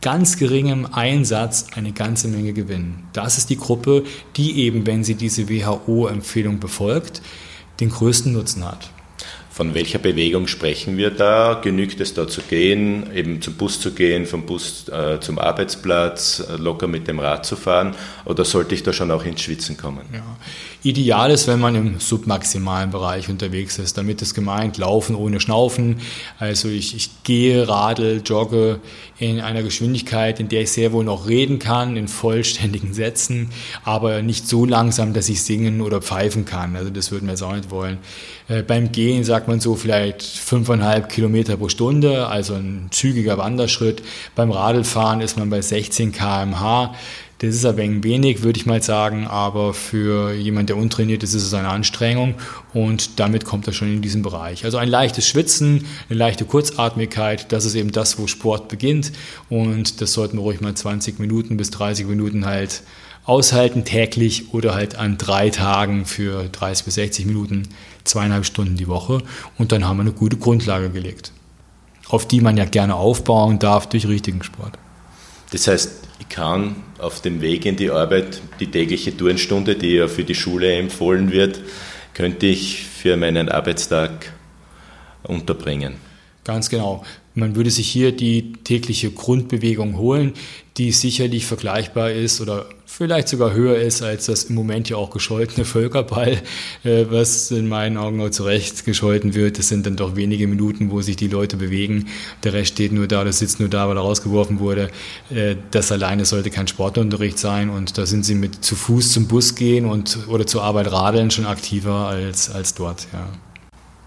ganz 0.00 0.36
geringem 0.36 0.86
Einsatz 0.86 1.66
eine 1.74 1.90
ganze 1.90 2.28
Menge 2.28 2.52
gewinnen. 2.52 3.02
Das 3.12 3.36
ist 3.36 3.50
die 3.50 3.56
Gruppe, 3.56 4.04
die 4.36 4.60
eben, 4.60 4.86
wenn 4.86 5.02
sie 5.02 5.16
diese 5.16 5.48
WHO-Empfehlung 5.48 6.60
befolgt, 6.60 7.20
den 7.80 7.88
größten 7.88 8.32
Nutzen 8.32 8.64
hat. 8.64 8.90
Von 9.54 9.72
welcher 9.72 10.00
Bewegung 10.00 10.48
sprechen 10.48 10.96
wir 10.96 11.10
da? 11.10 11.60
Genügt 11.62 12.00
es 12.00 12.12
da 12.12 12.26
zu 12.26 12.40
gehen, 12.42 13.06
eben 13.14 13.40
zum 13.40 13.54
Bus 13.54 13.78
zu 13.78 13.92
gehen, 13.92 14.26
vom 14.26 14.46
Bus 14.46 14.88
äh, 14.88 15.20
zum 15.20 15.38
Arbeitsplatz, 15.38 16.40
äh, 16.40 16.56
locker 16.56 16.88
mit 16.88 17.06
dem 17.06 17.20
Rad 17.20 17.46
zu 17.46 17.54
fahren? 17.54 17.94
Oder 18.24 18.44
sollte 18.44 18.74
ich 18.74 18.82
da 18.82 18.92
schon 18.92 19.12
auch 19.12 19.24
ins 19.24 19.42
Schwitzen 19.42 19.76
kommen? 19.76 20.00
Ja. 20.12 20.24
Ideal 20.82 21.30
ist, 21.30 21.46
wenn 21.46 21.60
man 21.60 21.76
im 21.76 22.00
submaximalen 22.00 22.90
Bereich 22.90 23.28
unterwegs 23.28 23.78
ist. 23.78 23.96
Damit 23.96 24.20
ist 24.22 24.34
gemeint, 24.34 24.76
laufen 24.76 25.14
ohne 25.14 25.38
Schnaufen. 25.38 26.00
Also 26.40 26.68
ich, 26.68 26.96
ich 26.96 27.22
gehe, 27.22 27.68
radel, 27.68 28.22
jogge 28.22 28.80
in 29.18 29.40
einer 29.40 29.62
Geschwindigkeit, 29.62 30.40
in 30.40 30.48
der 30.48 30.62
ich 30.62 30.72
sehr 30.72 30.92
wohl 30.92 31.04
noch 31.04 31.28
reden 31.28 31.58
kann, 31.58 31.96
in 31.96 32.08
vollständigen 32.08 32.92
Sätzen, 32.92 33.50
aber 33.84 34.20
nicht 34.22 34.48
so 34.48 34.66
langsam, 34.66 35.14
dass 35.14 35.28
ich 35.28 35.42
singen 35.42 35.80
oder 35.80 36.02
pfeifen 36.02 36.44
kann. 36.44 36.74
Also 36.76 36.90
das 36.90 37.12
würden 37.12 37.26
wir 37.26 37.32
jetzt 37.32 37.42
auch 37.42 37.54
nicht 37.54 37.70
wollen. 37.70 37.98
Äh, 38.48 38.62
beim 38.62 38.92
Gehen 38.92 39.24
sagt 39.24 39.43
man 39.48 39.60
so 39.60 39.74
vielleicht 39.74 40.22
fünfeinhalb 40.22 41.08
Kilometer 41.08 41.56
pro 41.56 41.68
Stunde, 41.68 42.26
also 42.26 42.54
ein 42.54 42.88
zügiger 42.90 43.38
Wanderschritt. 43.38 44.02
Beim 44.34 44.50
Radlfahren 44.50 45.20
ist 45.20 45.36
man 45.38 45.50
bei 45.50 45.60
16 45.60 46.12
kmh. 46.12 46.94
Das 47.38 47.54
ist 47.54 47.66
ein 47.66 47.76
wenig 47.76 48.02
wenig, 48.02 48.42
würde 48.42 48.58
ich 48.58 48.64
mal 48.64 48.82
sagen, 48.82 49.26
aber 49.26 49.74
für 49.74 50.32
jemand, 50.32 50.68
der 50.68 50.76
untrainiert 50.76 51.22
ist, 51.22 51.34
ist 51.34 51.42
es 51.42 51.52
eine 51.52 51.68
Anstrengung 51.68 52.36
und 52.72 53.18
damit 53.18 53.44
kommt 53.44 53.66
er 53.66 53.72
schon 53.72 53.92
in 53.92 54.02
diesen 54.02 54.22
Bereich. 54.22 54.64
Also 54.64 54.78
ein 54.78 54.88
leichtes 54.88 55.28
Schwitzen, 55.28 55.84
eine 56.08 56.18
leichte 56.18 56.44
Kurzatmigkeit, 56.44 57.52
das 57.52 57.64
ist 57.64 57.74
eben 57.74 57.92
das, 57.92 58.18
wo 58.18 58.28
Sport 58.28 58.68
beginnt 58.68 59.12
und 59.50 60.00
das 60.00 60.12
sollten 60.12 60.38
wir 60.38 60.42
ruhig 60.42 60.60
mal 60.60 60.74
20 60.74 61.18
Minuten 61.18 61.56
bis 61.56 61.70
30 61.70 62.06
Minuten 62.06 62.46
halt 62.46 62.82
aushalten 63.24 63.84
täglich 63.84 64.54
oder 64.54 64.74
halt 64.74 64.96
an 64.96 65.18
drei 65.18 65.50
Tagen 65.50 66.04
für 66.04 66.44
30 66.44 66.84
bis 66.84 66.94
60 66.94 67.26
Minuten, 67.26 67.68
zweieinhalb 68.04 68.44
Stunden 68.44 68.76
die 68.76 68.88
Woche 68.88 69.22
und 69.58 69.72
dann 69.72 69.86
haben 69.86 69.96
wir 69.96 70.02
eine 70.02 70.12
gute 70.12 70.36
Grundlage 70.36 70.90
gelegt, 70.90 71.32
auf 72.08 72.28
die 72.28 72.40
man 72.40 72.56
ja 72.56 72.64
gerne 72.64 72.94
aufbauen 72.94 73.58
darf 73.58 73.88
durch 73.88 74.06
richtigen 74.06 74.42
Sport. 74.42 74.78
Das 75.50 75.66
heißt, 75.66 76.04
ich 76.20 76.28
kann 76.28 76.76
auf 76.98 77.20
dem 77.20 77.40
Weg 77.40 77.66
in 77.66 77.76
die 77.76 77.90
Arbeit 77.90 78.40
die 78.60 78.70
tägliche 78.70 79.16
Turnstunde, 79.16 79.76
die 79.76 79.94
ja 79.94 80.08
für 80.08 80.24
die 80.24 80.34
Schule 80.34 80.72
empfohlen 80.74 81.32
wird, 81.32 81.60
könnte 82.14 82.46
ich 82.46 82.84
für 82.84 83.16
meinen 83.16 83.48
Arbeitstag 83.48 84.32
unterbringen. 85.22 85.96
Ganz 86.44 86.68
genau. 86.68 87.04
Man 87.34 87.56
würde 87.56 87.70
sich 87.70 87.88
hier 87.88 88.12
die 88.12 88.52
tägliche 88.64 89.10
Grundbewegung 89.10 89.98
holen, 89.98 90.34
die 90.76 90.92
sicherlich 90.92 91.46
vergleichbar 91.46 92.12
ist 92.12 92.40
oder 92.40 92.66
vielleicht 92.86 93.28
sogar 93.28 93.52
höher 93.52 93.76
ist 93.76 94.02
als 94.02 94.26
das 94.26 94.44
im 94.44 94.54
Moment 94.54 94.88
ja 94.88 94.96
auch 94.96 95.10
gescholtene 95.10 95.64
Völkerball, 95.64 96.40
äh, 96.84 97.06
was 97.10 97.50
in 97.50 97.68
meinen 97.68 97.96
Augen 97.96 98.20
auch 98.20 98.30
zu 98.30 98.44
Recht 98.44 98.84
gescholten 98.84 99.34
wird. 99.34 99.58
Das 99.58 99.68
sind 99.68 99.84
dann 99.84 99.96
doch 99.96 100.14
wenige 100.14 100.46
Minuten, 100.46 100.92
wo 100.92 101.00
sich 101.00 101.16
die 101.16 101.26
Leute 101.26 101.56
bewegen. 101.56 102.06
Der 102.44 102.52
Rest 102.52 102.72
steht 102.72 102.92
nur 102.92 103.08
da 103.08 103.22
oder 103.22 103.32
sitzt 103.32 103.58
nur 103.58 103.68
da, 103.68 103.88
weil 103.88 103.96
er 103.96 104.02
rausgeworfen 104.02 104.60
wurde. 104.60 104.90
Äh, 105.30 105.56
das 105.72 105.90
alleine 105.90 106.24
sollte 106.24 106.50
kein 106.50 106.68
Sportunterricht 106.68 107.38
sein 107.38 107.68
und 107.68 107.98
da 107.98 108.06
sind 108.06 108.24
sie 108.24 108.36
mit 108.36 108.64
zu 108.64 108.76
Fuß 108.76 109.12
zum 109.12 109.26
Bus 109.26 109.56
gehen 109.56 109.86
und 109.86 110.18
oder 110.28 110.46
zur 110.46 110.62
Arbeit 110.62 110.92
radeln 110.92 111.32
schon 111.32 111.46
aktiver 111.46 112.06
als, 112.06 112.48
als 112.48 112.74
dort. 112.74 113.08
Ja. 113.12 113.28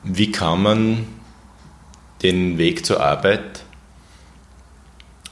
Wie 0.03 0.31
kann 0.31 0.63
man 0.63 0.99
den 2.23 2.57
Weg 2.57 2.85
zur 2.85 3.01
Arbeit 3.01 3.63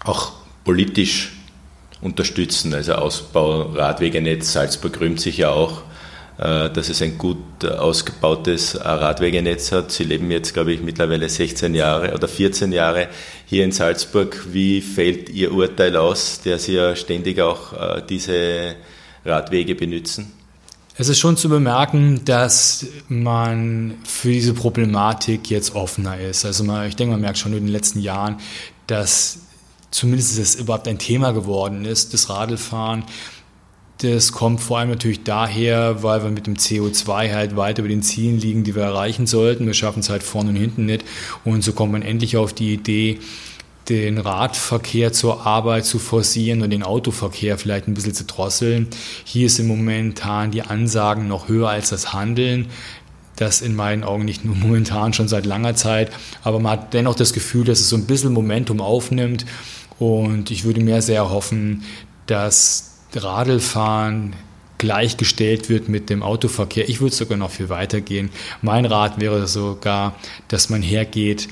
auch 0.04 0.34
politisch 0.64 1.34
unterstützen. 2.02 2.74
Also 2.74 2.94
Ausbau 2.94 3.64
Radwegenetz, 3.64 4.54
Salzburg 4.54 5.00
rühmt 5.00 5.20
sich 5.20 5.38
ja 5.38 5.50
auch, 5.50 5.82
äh, 6.38 6.70
dass 6.70 6.90
es 6.90 7.02
ein 7.02 7.18
gut 7.18 7.66
ausgebautes 7.66 8.80
Radwegenetz 8.84 9.72
hat. 9.72 9.92
Sie 9.92 10.04
leben 10.04 10.30
jetzt, 10.32 10.54
glaube 10.54 10.74
ich, 10.74 10.82
mittlerweile 10.82 11.28
16 11.28 11.74
Jahre 11.74 12.14
oder 12.14 12.28
14 12.28 12.72
Jahre 12.72 13.08
hier 13.46 13.64
in 13.64 13.72
Salzburg. 13.72 14.46
Wie 14.52 14.82
fällt 14.82 15.30
Ihr 15.30 15.52
Urteil 15.52 15.96
aus, 15.96 16.42
der 16.42 16.60
Sie 16.60 16.74
ja 16.74 16.96
ständig 16.96 17.42
auch 17.42 17.74
äh, 17.74 18.02
diese 18.08 18.76
Radwege 19.26 19.76
benutzen? 19.76 20.45
Es 20.98 21.10
ist 21.10 21.20
schon 21.20 21.36
zu 21.36 21.50
bemerken, 21.50 22.24
dass 22.24 22.86
man 23.10 23.96
für 24.06 24.32
diese 24.32 24.54
Problematik 24.54 25.50
jetzt 25.50 25.76
offener 25.76 26.18
ist. 26.18 26.46
Also 26.46 26.64
man, 26.64 26.88
ich 26.88 26.96
denke, 26.96 27.12
man 27.12 27.22
merkt 27.22 27.38
schon 27.38 27.52
in 27.52 27.66
den 27.66 27.68
letzten 27.68 28.00
Jahren, 28.00 28.38
dass 28.88 29.40
zumindest 29.92 30.40
es 30.40 30.56
überhaupt 30.56 30.88
ein 30.88 30.98
Thema 30.98 31.34
geworden 31.34 31.84
ist, 31.84 32.14
das 32.14 32.30
Radlfahren. 32.30 33.04
Das 33.98 34.32
kommt 34.32 34.62
vor 34.62 34.80
allem 34.80 34.90
natürlich 34.90 35.24
daher, 35.24 36.02
weil 36.02 36.24
wir 36.24 36.30
mit 36.30 36.48
dem 36.48 36.56
CO2 36.56 37.34
halt 37.34 37.58
weit 37.58 37.78
über 37.78 37.90
den 37.90 38.02
Zielen 38.02 38.40
liegen, 38.40 38.64
die 38.64 38.74
wir 38.74 38.84
erreichen 38.84 39.28
sollten. 39.28 39.66
Wir 39.66 39.74
schaffen 39.74 40.00
es 40.00 40.10
halt 40.10 40.24
vorne 40.24 40.52
und 40.52 40.56
hinten 40.56 40.86
nicht. 40.86 41.04
Und 41.44 41.62
so 41.62 41.74
kommt 41.74 41.92
man 41.92 42.04
endlich 42.04 42.38
auf 42.38 42.54
die 42.54 42.74
Idee, 42.74 43.20
den 43.90 44.18
Radverkehr 44.18 45.14
zur 45.14 45.46
Arbeit 45.46 45.86
zu 45.86 46.00
forcieren 46.00 46.62
und 46.62 46.72
den 46.72 46.84
Autoverkehr 46.84 47.58
vielleicht 47.58 47.88
ein 47.88 47.94
bisschen 47.94 48.14
zu 48.14 48.26
drosseln. 48.26 48.88
Hier 49.24 49.50
im 49.60 49.68
momentan 49.68 50.52
die 50.52 50.64
Ansagen 50.64 51.28
noch 51.28 51.48
höher 51.48 51.70
als 51.70 51.90
das 51.90 52.14
Handeln. 52.14 52.68
Das 53.36 53.62
in 53.62 53.76
meinen 53.76 54.04
Augen 54.04 54.26
nicht 54.26 54.46
nur 54.46 54.56
momentan, 54.56 55.14
schon 55.14 55.28
seit 55.28 55.46
langer 55.46 55.76
Zeit. 55.76 56.12
Aber 56.44 56.60
man 56.60 56.74
hat 56.74 56.94
dennoch 56.94 57.16
das 57.16 57.34
Gefühl, 57.34 57.66
dass 57.66 57.80
es 57.80 57.90
so 57.90 57.96
ein 57.96 58.08
bisschen 58.08 58.34
Momentum 58.34 58.82
aufnimmt. 58.82 59.46
Und 60.00 60.52
ich 60.52 60.64
würde 60.64 60.82
mir 60.82 61.02
sehr 61.02 61.30
hoffen, 61.30 61.84
dass 62.26 62.96
Radlfahren 63.14 64.34
gleichgestellt 64.78 65.70
wird 65.70 65.88
mit 65.88 66.10
dem 66.10 66.22
Autoverkehr. 66.22 66.90
Ich 66.90 67.00
würde 67.00 67.16
sogar 67.16 67.38
noch 67.38 67.52
viel 67.52 67.70
weiter 67.70 68.02
gehen. 68.02 68.30
Mein 68.62 68.86
Rat 68.86 69.20
wäre 69.22 69.48
sogar, 69.48 70.16
dass 70.48 70.70
man 70.70 70.82
hergeht 70.82 71.48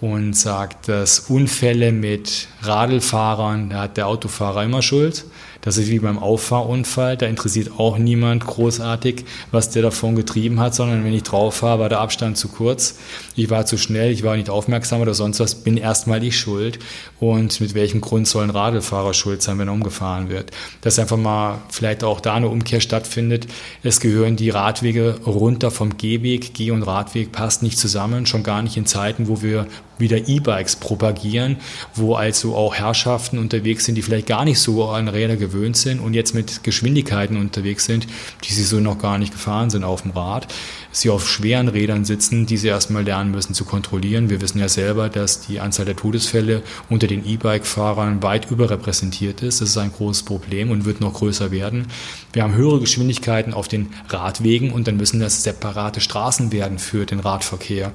und 0.00 0.34
sagt, 0.34 0.88
dass 0.88 1.20
Unfälle 1.20 1.92
mit 1.92 2.48
Radlfahrern, 2.62 3.70
da 3.70 3.82
hat 3.82 3.96
der 3.96 4.06
Autofahrer 4.06 4.64
immer 4.64 4.82
Schuld. 4.82 5.24
Das 5.62 5.76
ist 5.76 5.88
wie 5.88 5.98
beim 5.98 6.18
Auffahrunfall, 6.18 7.16
da 7.16 7.26
interessiert 7.26 7.78
auch 7.78 7.98
niemand 7.98 8.46
großartig, 8.46 9.24
was 9.50 9.70
der 9.70 9.82
davon 9.82 10.16
getrieben 10.16 10.58
hat, 10.58 10.74
sondern 10.74 11.04
wenn 11.04 11.12
ich 11.12 11.22
drauf 11.22 11.56
fahre, 11.56 11.80
war 11.80 11.88
der 11.88 12.00
Abstand 12.00 12.38
zu 12.38 12.48
kurz, 12.48 12.98
ich 13.36 13.50
war 13.50 13.66
zu 13.66 13.76
schnell, 13.76 14.10
ich 14.10 14.22
war 14.22 14.36
nicht 14.36 14.50
aufmerksam 14.50 15.00
oder 15.00 15.14
sonst 15.14 15.40
was, 15.40 15.54
bin 15.54 15.76
erstmal 15.76 16.24
ich 16.24 16.38
schuld. 16.38 16.78
Und 17.18 17.60
mit 17.60 17.74
welchem 17.74 18.00
Grund 18.00 18.26
soll 18.26 18.44
ein 18.44 18.50
Radlfahrer 18.50 19.14
schuld 19.14 19.42
sein, 19.42 19.58
wenn 19.58 19.68
er 19.68 19.74
umgefahren 19.74 20.30
wird? 20.30 20.50
Dass 20.80 20.98
einfach 20.98 21.16
mal 21.16 21.58
vielleicht 21.68 22.04
auch 22.04 22.20
da 22.20 22.34
eine 22.34 22.48
Umkehr 22.48 22.80
stattfindet. 22.80 23.46
Es 23.82 24.00
gehören 24.00 24.36
die 24.36 24.50
Radwege 24.50 25.16
runter 25.26 25.70
vom 25.70 25.96
Gehweg. 25.96 26.54
Geh- 26.54 26.70
und 26.70 26.82
Radweg 26.82 27.32
passt 27.32 27.62
nicht 27.62 27.78
zusammen, 27.78 28.26
schon 28.26 28.42
gar 28.42 28.62
nicht 28.62 28.76
in 28.76 28.86
Zeiten, 28.86 29.28
wo 29.28 29.42
wir 29.42 29.66
wieder 29.98 30.28
E-Bikes 30.28 30.76
propagieren, 30.76 31.58
wo 31.94 32.14
also 32.14 32.56
auch 32.56 32.74
Herrschaften 32.74 33.38
unterwegs 33.38 33.84
sind, 33.84 33.96
die 33.96 34.02
vielleicht 34.02 34.26
gar 34.26 34.46
nicht 34.46 34.58
so 34.58 34.88
an 34.88 35.08
Räder 35.08 35.36
gewöhnt 35.36 35.49
sind 35.82 36.00
und 36.00 36.14
jetzt 36.14 36.34
mit 36.34 36.62
Geschwindigkeiten 36.62 37.36
unterwegs 37.36 37.84
sind, 37.84 38.06
die 38.44 38.52
sie 38.52 38.64
so 38.64 38.80
noch 38.80 38.98
gar 38.98 39.18
nicht 39.18 39.32
gefahren 39.32 39.70
sind 39.70 39.84
auf 39.84 40.02
dem 40.02 40.12
Rad 40.12 40.48
sie 40.92 41.10
auf 41.10 41.28
schweren 41.28 41.68
Rädern 41.68 42.04
sitzen, 42.04 42.46
die 42.46 42.56
sie 42.56 42.68
erstmal 42.68 43.04
lernen 43.04 43.30
müssen 43.30 43.54
zu 43.54 43.64
kontrollieren. 43.64 44.30
Wir 44.30 44.40
wissen 44.40 44.58
ja 44.58 44.68
selber, 44.68 45.08
dass 45.08 45.46
die 45.46 45.60
Anzahl 45.60 45.86
der 45.86 45.96
Todesfälle 45.96 46.62
unter 46.88 47.06
den 47.06 47.26
E-Bike-Fahrern 47.26 48.22
weit 48.22 48.50
überrepräsentiert 48.50 49.42
ist. 49.42 49.60
Das 49.60 49.70
ist 49.70 49.78
ein 49.78 49.92
großes 49.92 50.24
Problem 50.24 50.70
und 50.70 50.84
wird 50.84 51.00
noch 51.00 51.14
größer 51.14 51.50
werden. 51.50 51.86
Wir 52.32 52.42
haben 52.42 52.54
höhere 52.54 52.80
Geschwindigkeiten 52.80 53.54
auf 53.54 53.68
den 53.68 53.90
Radwegen 54.08 54.72
und 54.72 54.86
dann 54.86 54.96
müssen 54.96 55.20
das 55.20 55.42
separate 55.42 56.00
Straßen 56.00 56.52
werden 56.52 56.78
für 56.78 57.06
den 57.06 57.20
Radverkehr. 57.20 57.92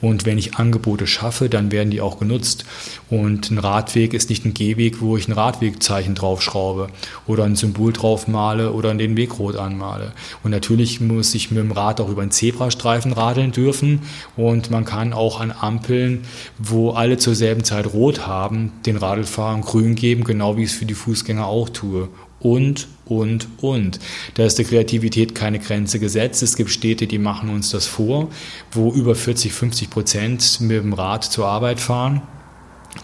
Und 0.00 0.26
wenn 0.26 0.38
ich 0.38 0.56
Angebote 0.56 1.06
schaffe, 1.06 1.48
dann 1.48 1.72
werden 1.72 1.90
die 1.90 2.00
auch 2.00 2.18
genutzt. 2.18 2.64
Und 3.10 3.50
ein 3.50 3.58
Radweg 3.58 4.14
ist 4.14 4.30
nicht 4.30 4.44
ein 4.44 4.54
Gehweg, 4.54 5.00
wo 5.00 5.16
ich 5.16 5.28
ein 5.28 5.32
Radwegzeichen 5.32 6.14
draufschraube 6.14 6.88
oder 7.26 7.44
ein 7.44 7.56
Symbol 7.56 7.92
draufmale 7.92 8.72
oder 8.72 8.94
den 8.94 9.16
Wegrot 9.16 9.56
anmale. 9.56 10.12
Und 10.42 10.50
natürlich 10.50 11.00
muss 11.00 11.34
ich 11.34 11.50
mit 11.50 11.58
dem 11.58 11.72
Rad 11.72 12.00
auch 12.00 12.08
über 12.08 12.22
ein 12.22 12.30
Zebrastreifen 12.36 13.12
radeln 13.12 13.52
dürfen 13.52 14.02
und 14.36 14.70
man 14.70 14.84
kann 14.84 15.12
auch 15.12 15.40
an 15.40 15.52
Ampeln, 15.52 16.24
wo 16.58 16.90
alle 16.90 17.18
zur 17.18 17.34
selben 17.34 17.64
Zeit 17.64 17.92
rot 17.92 18.26
haben, 18.26 18.72
den 18.86 18.96
Radlfahrern 18.96 19.62
grün 19.62 19.94
geben, 19.94 20.24
genau 20.24 20.56
wie 20.56 20.64
ich 20.64 20.70
es 20.70 20.76
für 20.76 20.86
die 20.86 20.94
Fußgänger 20.94 21.46
auch 21.46 21.68
tue. 21.68 22.08
Und, 22.38 22.86
und, 23.06 23.48
und. 23.60 23.98
Da 24.34 24.44
ist 24.44 24.58
der 24.58 24.66
Kreativität 24.66 25.34
keine 25.34 25.58
Grenze 25.58 25.98
gesetzt. 25.98 26.42
Es 26.42 26.56
gibt 26.56 26.70
Städte, 26.70 27.06
die 27.06 27.18
machen 27.18 27.48
uns 27.48 27.70
das 27.70 27.86
vor, 27.86 28.28
wo 28.72 28.92
über 28.92 29.14
40, 29.14 29.52
50 29.52 29.90
Prozent 29.90 30.60
mit 30.60 30.82
dem 30.82 30.92
Rad 30.92 31.24
zur 31.24 31.46
Arbeit 31.46 31.80
fahren. 31.80 32.22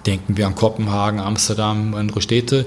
Denken 0.07 0.37
wir 0.37 0.47
an 0.47 0.55
Kopenhagen, 0.55 1.21
Amsterdam, 1.21 1.95
andere 1.95 2.23
Städte. 2.23 2.67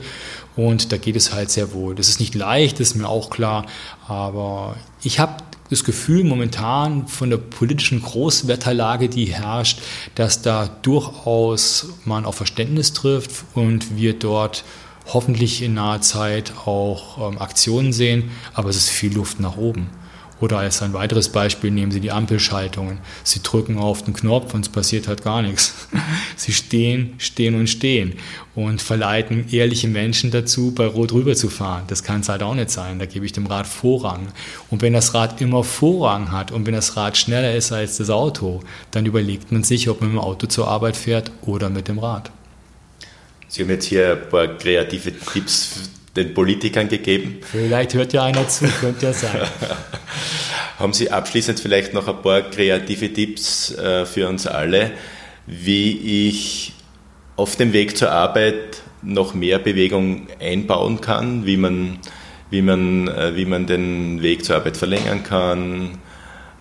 Und 0.56 0.92
da 0.92 0.98
geht 0.98 1.16
es 1.16 1.34
halt 1.34 1.52
sehr 1.52 1.74
wohl. 1.74 1.96
Das 1.96 2.08
ist 2.08 2.20
nicht 2.20 2.34
leicht, 2.34 2.80
ist 2.80 2.96
mir 2.96 3.10
auch 3.10 3.30
klar. 3.30 3.66
Aber 4.08 4.78
ich 5.04 5.20
habe 5.20 5.44
das 5.70 5.84
Gefühl 5.84 6.24
momentan 6.24 7.08
von 7.08 7.30
der 7.30 7.38
politischen 7.38 8.02
Großwetterlage, 8.02 9.10
die 9.10 9.26
herrscht, 9.26 9.80
dass 10.14 10.42
da 10.42 10.68
durchaus 10.82 11.90
man 12.06 12.26
auf 12.26 12.36
Verständnis 12.36 12.94
trifft 12.94 13.46
und 13.56 13.98
wir 13.98 14.14
dort 14.14 14.64
hoffentlich 15.14 15.62
in 15.62 15.76
naher 15.76 16.02
Zeit 16.02 16.54
auch 16.66 17.32
ähm, 17.32 17.40
Aktionen 17.40 17.94
sehen, 17.94 18.32
aber 18.54 18.70
es 18.70 18.78
ist 18.78 18.90
viel 18.90 19.14
Luft 19.14 19.40
nach 19.40 19.58
oben. 19.58 19.90
Oder 20.42 20.58
als 20.58 20.82
ein 20.82 20.94
weiteres 20.94 21.30
Beispiel 21.30 21.72
nehmen 21.72 21.92
Sie 21.92 22.02
die 22.02 22.12
Ampelschaltungen. 22.12 23.00
Sie 23.24 23.42
drücken 23.42 23.78
auf 23.78 24.04
den 24.04 24.14
Knopf 24.14 24.54
und 24.54 24.66
es 24.66 24.70
passiert 24.70 25.08
halt 25.08 25.24
gar 25.24 25.42
nichts. 25.42 25.88
Sie 26.36 26.52
stehen, 26.52 27.14
stehen 27.20 27.56
und 27.56 27.68
stehen 27.68 28.16
und 28.54 28.82
verleiten 28.82 29.48
ehrliche 29.52 29.88
Menschen 29.88 30.32
dazu, 30.32 30.72
bei 30.72 30.88
Rot 30.88 31.14
rüber 31.14 31.36
zu 31.36 31.50
fahren. 31.50 31.84
Das 31.88 32.04
kann 32.04 32.20
es 32.20 32.30
halt 32.30 32.44
auch 32.44 32.54
nicht 32.54 32.70
sein. 32.70 33.00
Da 33.00 33.06
gebe 33.06 33.26
ich 33.26 33.32
dem 33.32 33.48
Rad 33.48 33.66
Vorrang. 33.66 34.28
Und 34.70 34.82
wenn 34.82 34.94
das 34.94 35.14
Rad 35.14 35.40
immer 35.40 35.64
Vorrang 35.64 36.32
hat 36.32 36.52
und 36.52 36.66
wenn 36.66 36.74
das 36.74 36.98
Rad 36.98 37.18
schneller 37.18 37.56
ist 37.56 37.72
als 37.72 37.98
das 37.98 38.10
Auto, 38.10 38.62
dann 38.92 39.06
überlegt 39.06 39.54
man 39.54 39.64
sich, 39.64 39.88
ob 39.90 40.02
man 40.02 40.12
mit 40.12 40.20
dem 40.20 40.24
Auto 40.24 40.48
zur 40.48 40.68
Arbeit 40.68 40.98
fährt 40.98 41.32
oder 41.44 41.70
mit 41.70 41.88
dem 41.88 42.00
Rad. 42.00 42.30
Sie 43.48 43.62
haben 43.62 43.70
jetzt 43.70 43.86
hier 43.86 44.12
ein 44.12 44.30
paar 44.30 44.48
kreative 44.48 45.14
Tipps 45.18 45.90
den 46.16 46.34
Politikern 46.34 46.88
gegeben. 46.88 47.40
Vielleicht 47.42 47.94
hört 47.94 48.14
ja 48.14 48.24
einer 48.24 48.48
zu, 48.48 48.66
könnte 48.68 49.08
ja 49.08 49.14
sein. 49.14 49.42
Haben 50.80 50.94
Sie 50.94 51.12
abschließend 51.12 51.60
vielleicht 51.60 51.94
noch 51.94 52.08
ein 52.08 52.22
paar 52.22 52.42
kreative 52.42 53.12
Tipps 53.12 53.72
äh, 53.76 54.06
für 54.06 54.28
uns 54.28 54.48
alle, 54.48 54.92
wie 55.46 56.28
ich 56.28 56.74
auf 57.36 57.56
dem 57.56 57.74
Weg 57.74 57.98
zur 57.98 58.12
Arbeit 58.12 58.82
noch 59.02 59.34
mehr 59.34 59.60
Bewegung 59.60 60.28
einbauen 60.40 61.02
kann, 61.02 61.46
wie 61.46 61.58
man, 61.58 62.00
wie 62.50 62.62
man, 62.62 63.08
äh, 63.08 63.36
wie 63.36 63.46
man 63.46 63.68
den 63.68 64.22
Weg 64.22 64.44
zur 64.46 64.56
Arbeit 64.56 64.78
verlängern 64.78 65.24
kann, 65.24 65.98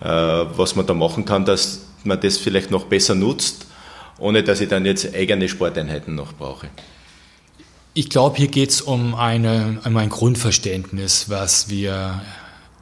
äh, 0.01 0.07
was 0.07 0.75
man 0.75 0.85
da 0.85 0.93
machen 0.93 1.25
kann, 1.25 1.45
dass 1.45 1.87
man 2.03 2.19
das 2.19 2.37
vielleicht 2.37 2.71
noch 2.71 2.85
besser 2.85 3.15
nutzt, 3.15 3.67
ohne 4.19 4.43
dass 4.43 4.61
ich 4.61 4.69
dann 4.69 4.85
jetzt 4.85 5.13
eigene 5.15 5.49
Sporteinheiten 5.49 6.15
noch 6.15 6.33
brauche. 6.33 6.69
Ich 7.97 8.09
glaube, 8.09 8.35
hier 8.35 8.49
geht 8.49 8.71
es 8.71 8.81
um, 8.81 9.15
eine, 9.15 9.79
um 9.85 9.95
ein 9.95 10.09
Grundverständnis, 10.09 11.29
was 11.29 11.69
wir 11.69 12.21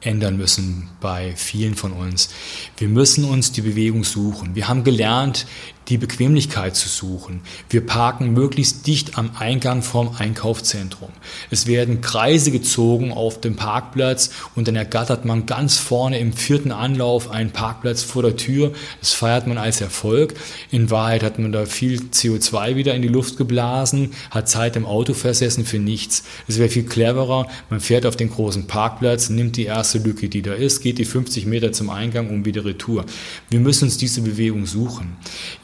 ändern 0.04 0.36
müssen 0.36 0.88
bei 1.00 1.34
vielen 1.36 1.74
von 1.74 1.92
uns. 1.92 2.30
Wir 2.76 2.88
müssen 2.88 3.24
uns 3.24 3.52
die 3.52 3.62
Bewegung 3.62 4.04
suchen. 4.04 4.54
Wir 4.54 4.68
haben 4.68 4.84
gelernt, 4.84 5.46
die 5.88 5.98
Bequemlichkeit 5.98 6.76
zu 6.76 6.88
suchen. 6.88 7.42
Wir 7.68 7.84
parken 7.84 8.32
möglichst 8.32 8.86
dicht 8.86 9.18
am 9.18 9.30
Eingang 9.38 9.82
vom 9.82 10.14
Einkaufszentrum. 10.16 11.10
Es 11.50 11.66
werden 11.66 12.00
Kreise 12.00 12.50
gezogen 12.50 13.12
auf 13.12 13.40
dem 13.40 13.56
Parkplatz 13.56 14.30
und 14.54 14.66
dann 14.66 14.76
ergattert 14.76 15.24
man 15.24 15.46
ganz 15.46 15.76
vorne 15.76 16.18
im 16.18 16.32
vierten 16.32 16.72
Anlauf 16.72 17.30
einen 17.30 17.50
Parkplatz 17.50 18.02
vor 18.02 18.22
der 18.22 18.36
Tür. 18.36 18.72
Das 19.00 19.12
feiert 19.12 19.46
man 19.46 19.58
als 19.58 19.80
Erfolg. 19.80 20.34
In 20.70 20.90
Wahrheit 20.90 21.22
hat 21.22 21.38
man 21.38 21.52
da 21.52 21.66
viel 21.66 22.00
CO2 22.00 22.76
wieder 22.76 22.94
in 22.94 23.02
die 23.02 23.08
Luft 23.08 23.36
geblasen, 23.36 24.12
hat 24.30 24.48
Zeit 24.48 24.76
im 24.76 24.86
Auto 24.86 25.12
versessen 25.12 25.66
für 25.66 25.78
nichts. 25.78 26.24
Es 26.48 26.58
wäre 26.58 26.70
viel 26.70 26.84
cleverer. 26.84 27.46
Man 27.68 27.80
fährt 27.80 28.06
auf 28.06 28.16
den 28.16 28.30
großen 28.30 28.66
Parkplatz, 28.66 29.28
nimmt 29.28 29.56
die 29.56 29.64
erste 29.64 29.93
Lücke, 29.98 30.28
die 30.28 30.42
da 30.42 30.54
ist, 30.54 30.80
geht 30.80 30.98
die 30.98 31.04
50 31.04 31.46
Meter 31.46 31.72
zum 31.72 31.90
Eingang 31.90 32.30
und 32.30 32.44
wieder 32.44 32.64
retour. 32.64 33.04
Wir 33.50 33.60
müssen 33.60 33.84
uns 33.84 33.96
diese 33.96 34.22
Bewegung 34.22 34.66
suchen. 34.66 35.16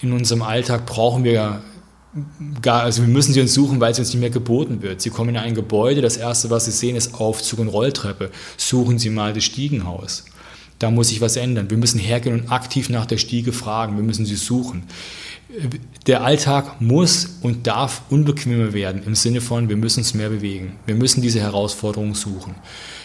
In 0.02 0.12
unserem 0.12 0.42
Alltag 0.42 0.86
brauchen 0.86 1.24
wir 1.24 1.62
gar, 2.60 2.82
also 2.82 3.02
wir 3.02 3.08
müssen 3.08 3.32
sie 3.32 3.40
uns 3.40 3.54
suchen, 3.54 3.80
weil 3.80 3.94
sie 3.94 4.00
uns 4.00 4.12
nicht 4.12 4.20
mehr 4.20 4.30
geboten 4.30 4.82
wird. 4.82 5.00
Sie 5.00 5.10
kommen 5.10 5.30
in 5.30 5.36
ein 5.36 5.54
Gebäude, 5.54 6.00
das 6.00 6.16
erste, 6.16 6.50
was 6.50 6.64
sie 6.64 6.72
sehen, 6.72 6.96
ist 6.96 7.14
Aufzug 7.14 7.60
und 7.60 7.68
Rolltreppe. 7.68 8.30
Suchen 8.56 8.98
Sie 8.98 9.10
mal 9.10 9.32
das 9.32 9.44
Stiegenhaus. 9.44 10.24
Da 10.78 10.90
muss 10.90 11.08
sich 11.08 11.20
was 11.20 11.36
ändern. 11.36 11.70
Wir 11.70 11.76
müssen 11.76 12.00
hergehen 12.00 12.40
und 12.40 12.50
aktiv 12.50 12.88
nach 12.88 13.04
der 13.04 13.18
Stiege 13.18 13.52
fragen. 13.52 13.96
Wir 13.96 14.02
müssen 14.02 14.24
sie 14.24 14.36
suchen. 14.36 14.84
Der 16.06 16.22
Alltag 16.22 16.80
muss 16.80 17.38
und 17.42 17.66
darf 17.66 18.02
unbequemer 18.08 18.72
werden 18.72 19.02
im 19.04 19.14
Sinne 19.14 19.40
von, 19.40 19.68
wir 19.68 19.76
müssen 19.76 20.00
uns 20.00 20.14
mehr 20.14 20.28
bewegen. 20.28 20.76
Wir 20.86 20.94
müssen 20.94 21.22
diese 21.22 21.40
Herausforderungen 21.40 22.14
suchen. 22.14 22.54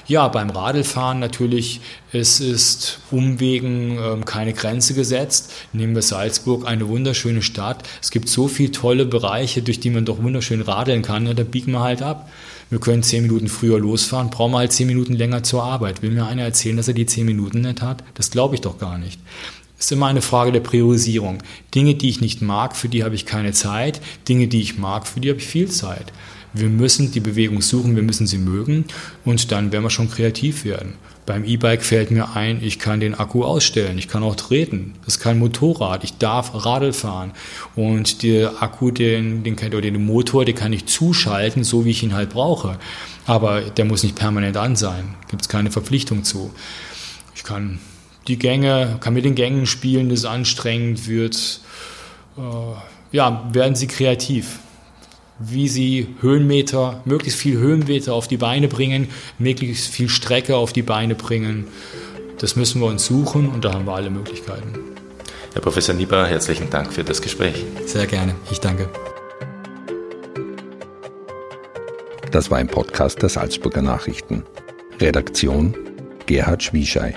Ja, 0.07 0.27
beim 0.27 0.51
Radlfahren 0.51 1.19
natürlich, 1.19 1.81
es 2.11 2.39
ist 2.39 2.99
Umwegen 3.09 3.97
ähm, 3.97 4.25
keine 4.25 4.53
Grenze 4.53 4.93
gesetzt. 4.93 5.51
Nehmen 5.73 5.95
wir 5.95 6.03
Salzburg, 6.03 6.67
eine 6.67 6.87
wunderschöne 6.87 7.41
Stadt. 7.41 7.83
Es 8.03 8.11
gibt 8.11 8.29
so 8.29 8.47
viele 8.47 8.71
tolle 8.71 9.05
Bereiche, 9.05 9.63
durch 9.63 9.79
die 9.79 9.89
man 9.89 10.05
doch 10.05 10.21
wunderschön 10.21 10.61
radeln 10.61 11.01
kann. 11.01 11.25
Ja, 11.25 11.33
da 11.33 11.43
biegen 11.43 11.71
wir 11.71 11.81
halt 11.81 12.03
ab. 12.03 12.29
Wir 12.69 12.79
können 12.79 13.01
zehn 13.01 13.23
Minuten 13.23 13.47
früher 13.47 13.79
losfahren, 13.79 14.29
brauchen 14.29 14.51
wir 14.51 14.59
halt 14.59 14.71
zehn 14.71 14.87
Minuten 14.87 15.13
länger 15.13 15.43
zur 15.43 15.63
Arbeit. 15.63 16.01
Will 16.01 16.11
mir 16.11 16.27
einer 16.27 16.43
erzählen, 16.43 16.77
dass 16.77 16.87
er 16.87 16.93
die 16.93 17.05
zehn 17.05 17.25
Minuten 17.25 17.61
nicht 17.61 17.81
hat? 17.81 18.03
Das 18.13 18.31
glaube 18.31 18.55
ich 18.55 18.61
doch 18.61 18.77
gar 18.77 18.97
nicht. 18.97 19.19
Ist 19.77 19.91
immer 19.91 20.07
eine 20.07 20.21
Frage 20.21 20.51
der 20.51 20.61
Priorisierung. 20.61 21.39
Dinge, 21.73 21.95
die 21.95 22.09
ich 22.09 22.21
nicht 22.21 22.41
mag, 22.41 22.75
für 22.75 22.87
die 22.87 23.03
habe 23.03 23.15
ich 23.15 23.25
keine 23.25 23.51
Zeit. 23.51 24.01
Dinge, 24.27 24.47
die 24.47 24.61
ich 24.61 24.77
mag, 24.77 25.05
für 25.05 25.19
die 25.19 25.29
habe 25.29 25.39
ich 25.39 25.47
viel 25.47 25.69
Zeit. 25.69 26.13
Wir 26.53 26.69
müssen 26.69 27.11
die 27.11 27.19
Bewegung 27.19 27.61
suchen, 27.61 27.97
wir 27.97 28.03
müssen 28.03 28.27
sie 28.27 28.37
mögen 28.37 28.85
und 29.25 29.51
dann 29.51 29.73
werden 29.73 29.83
wir 29.83 29.89
schon 29.89 30.09
kreativ 30.09 30.63
werden. 30.63 30.93
Beim 31.25 31.43
E-Bike 31.43 31.83
fällt 31.83 32.11
mir 32.11 32.35
ein, 32.35 32.63
ich 32.63 32.79
kann 32.79 33.01
den 33.01 33.15
Akku 33.15 33.43
ausstellen, 33.43 33.97
ich 33.97 34.07
kann 34.07 34.23
auch 34.23 34.35
treten. 34.35 34.93
Das 35.03 35.15
ist 35.15 35.19
kein 35.19 35.39
Motorrad, 35.39 36.05
ich 36.05 36.17
darf 36.17 36.65
Radl 36.65 36.93
fahren. 36.93 37.31
Und 37.75 38.23
der 38.23 38.61
Akku, 38.61 38.91
den, 38.91 39.43
den, 39.43 39.55
oder 39.55 39.81
den 39.81 40.05
Motor, 40.05 40.45
den 40.45 40.55
kann 40.55 40.71
ich 40.71 40.85
zuschalten, 40.85 41.65
so 41.65 41.83
wie 41.83 41.89
ich 41.89 42.03
ihn 42.03 42.13
halt 42.13 42.29
brauche. 42.29 42.77
Aber 43.25 43.61
der 43.61 43.85
muss 43.85 44.03
nicht 44.03 44.15
permanent 44.15 44.55
an 44.55 44.75
sein, 44.75 45.15
gibt 45.29 45.41
es 45.41 45.49
keine 45.49 45.71
Verpflichtung 45.71 46.23
zu. 46.23 46.53
Ich 47.35 47.43
kann 47.43 47.79
die 48.27 48.37
Gänge, 48.37 48.97
kann 48.99 49.13
mit 49.13 49.25
den 49.25 49.35
Gängen 49.35 49.65
spielen, 49.65 50.09
das 50.09 50.25
anstrengend 50.25 51.07
wird. 51.07 51.61
Äh, 52.37 52.41
ja, 53.11 53.49
werden 53.53 53.75
Sie 53.75 53.87
kreativ 53.87 54.59
wie 55.39 55.67
sie 55.67 56.15
Höhenmeter, 56.21 57.01
möglichst 57.05 57.39
viel 57.39 57.57
Höhenmeter 57.57 58.13
auf 58.13 58.27
die 58.27 58.37
Beine 58.37 58.67
bringen, 58.67 59.09
möglichst 59.37 59.87
viel 59.87 60.09
Strecke 60.09 60.55
auf 60.55 60.73
die 60.73 60.81
Beine 60.81 61.15
bringen. 61.15 61.67
Das 62.39 62.55
müssen 62.55 62.81
wir 62.81 62.87
uns 62.87 63.05
suchen 63.05 63.49
und 63.49 63.65
da 63.65 63.73
haben 63.73 63.85
wir 63.85 63.93
alle 63.93 64.09
Möglichkeiten. 64.09 64.73
Herr 65.53 65.61
Professor 65.61 65.95
Nieber, 65.95 66.25
herzlichen 66.27 66.69
Dank 66.69 66.91
für 66.91 67.03
das 67.03 67.21
Gespräch. 67.21 67.65
Sehr 67.85 68.07
gerne, 68.07 68.35
ich 68.51 68.59
danke. 68.59 68.89
Das 72.31 72.51
war 72.51 72.57
ein 72.57 72.67
Podcast 72.67 73.21
der 73.21 73.29
Salzburger 73.29 73.81
Nachrichten. 73.81 74.43
Redaktion 74.99 75.75
Gerhard 76.25 76.63
Schwieschei. 76.63 77.15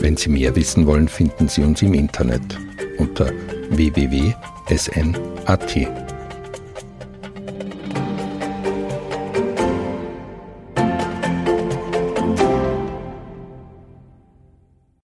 Wenn 0.00 0.16
Sie 0.16 0.30
mehr 0.30 0.56
wissen 0.56 0.86
wollen, 0.86 1.08
finden 1.08 1.48
Sie 1.48 1.62
uns 1.62 1.82
im 1.82 1.94
Internet 1.94 2.58
unter 2.98 3.30
www.sn.at. 3.70 5.76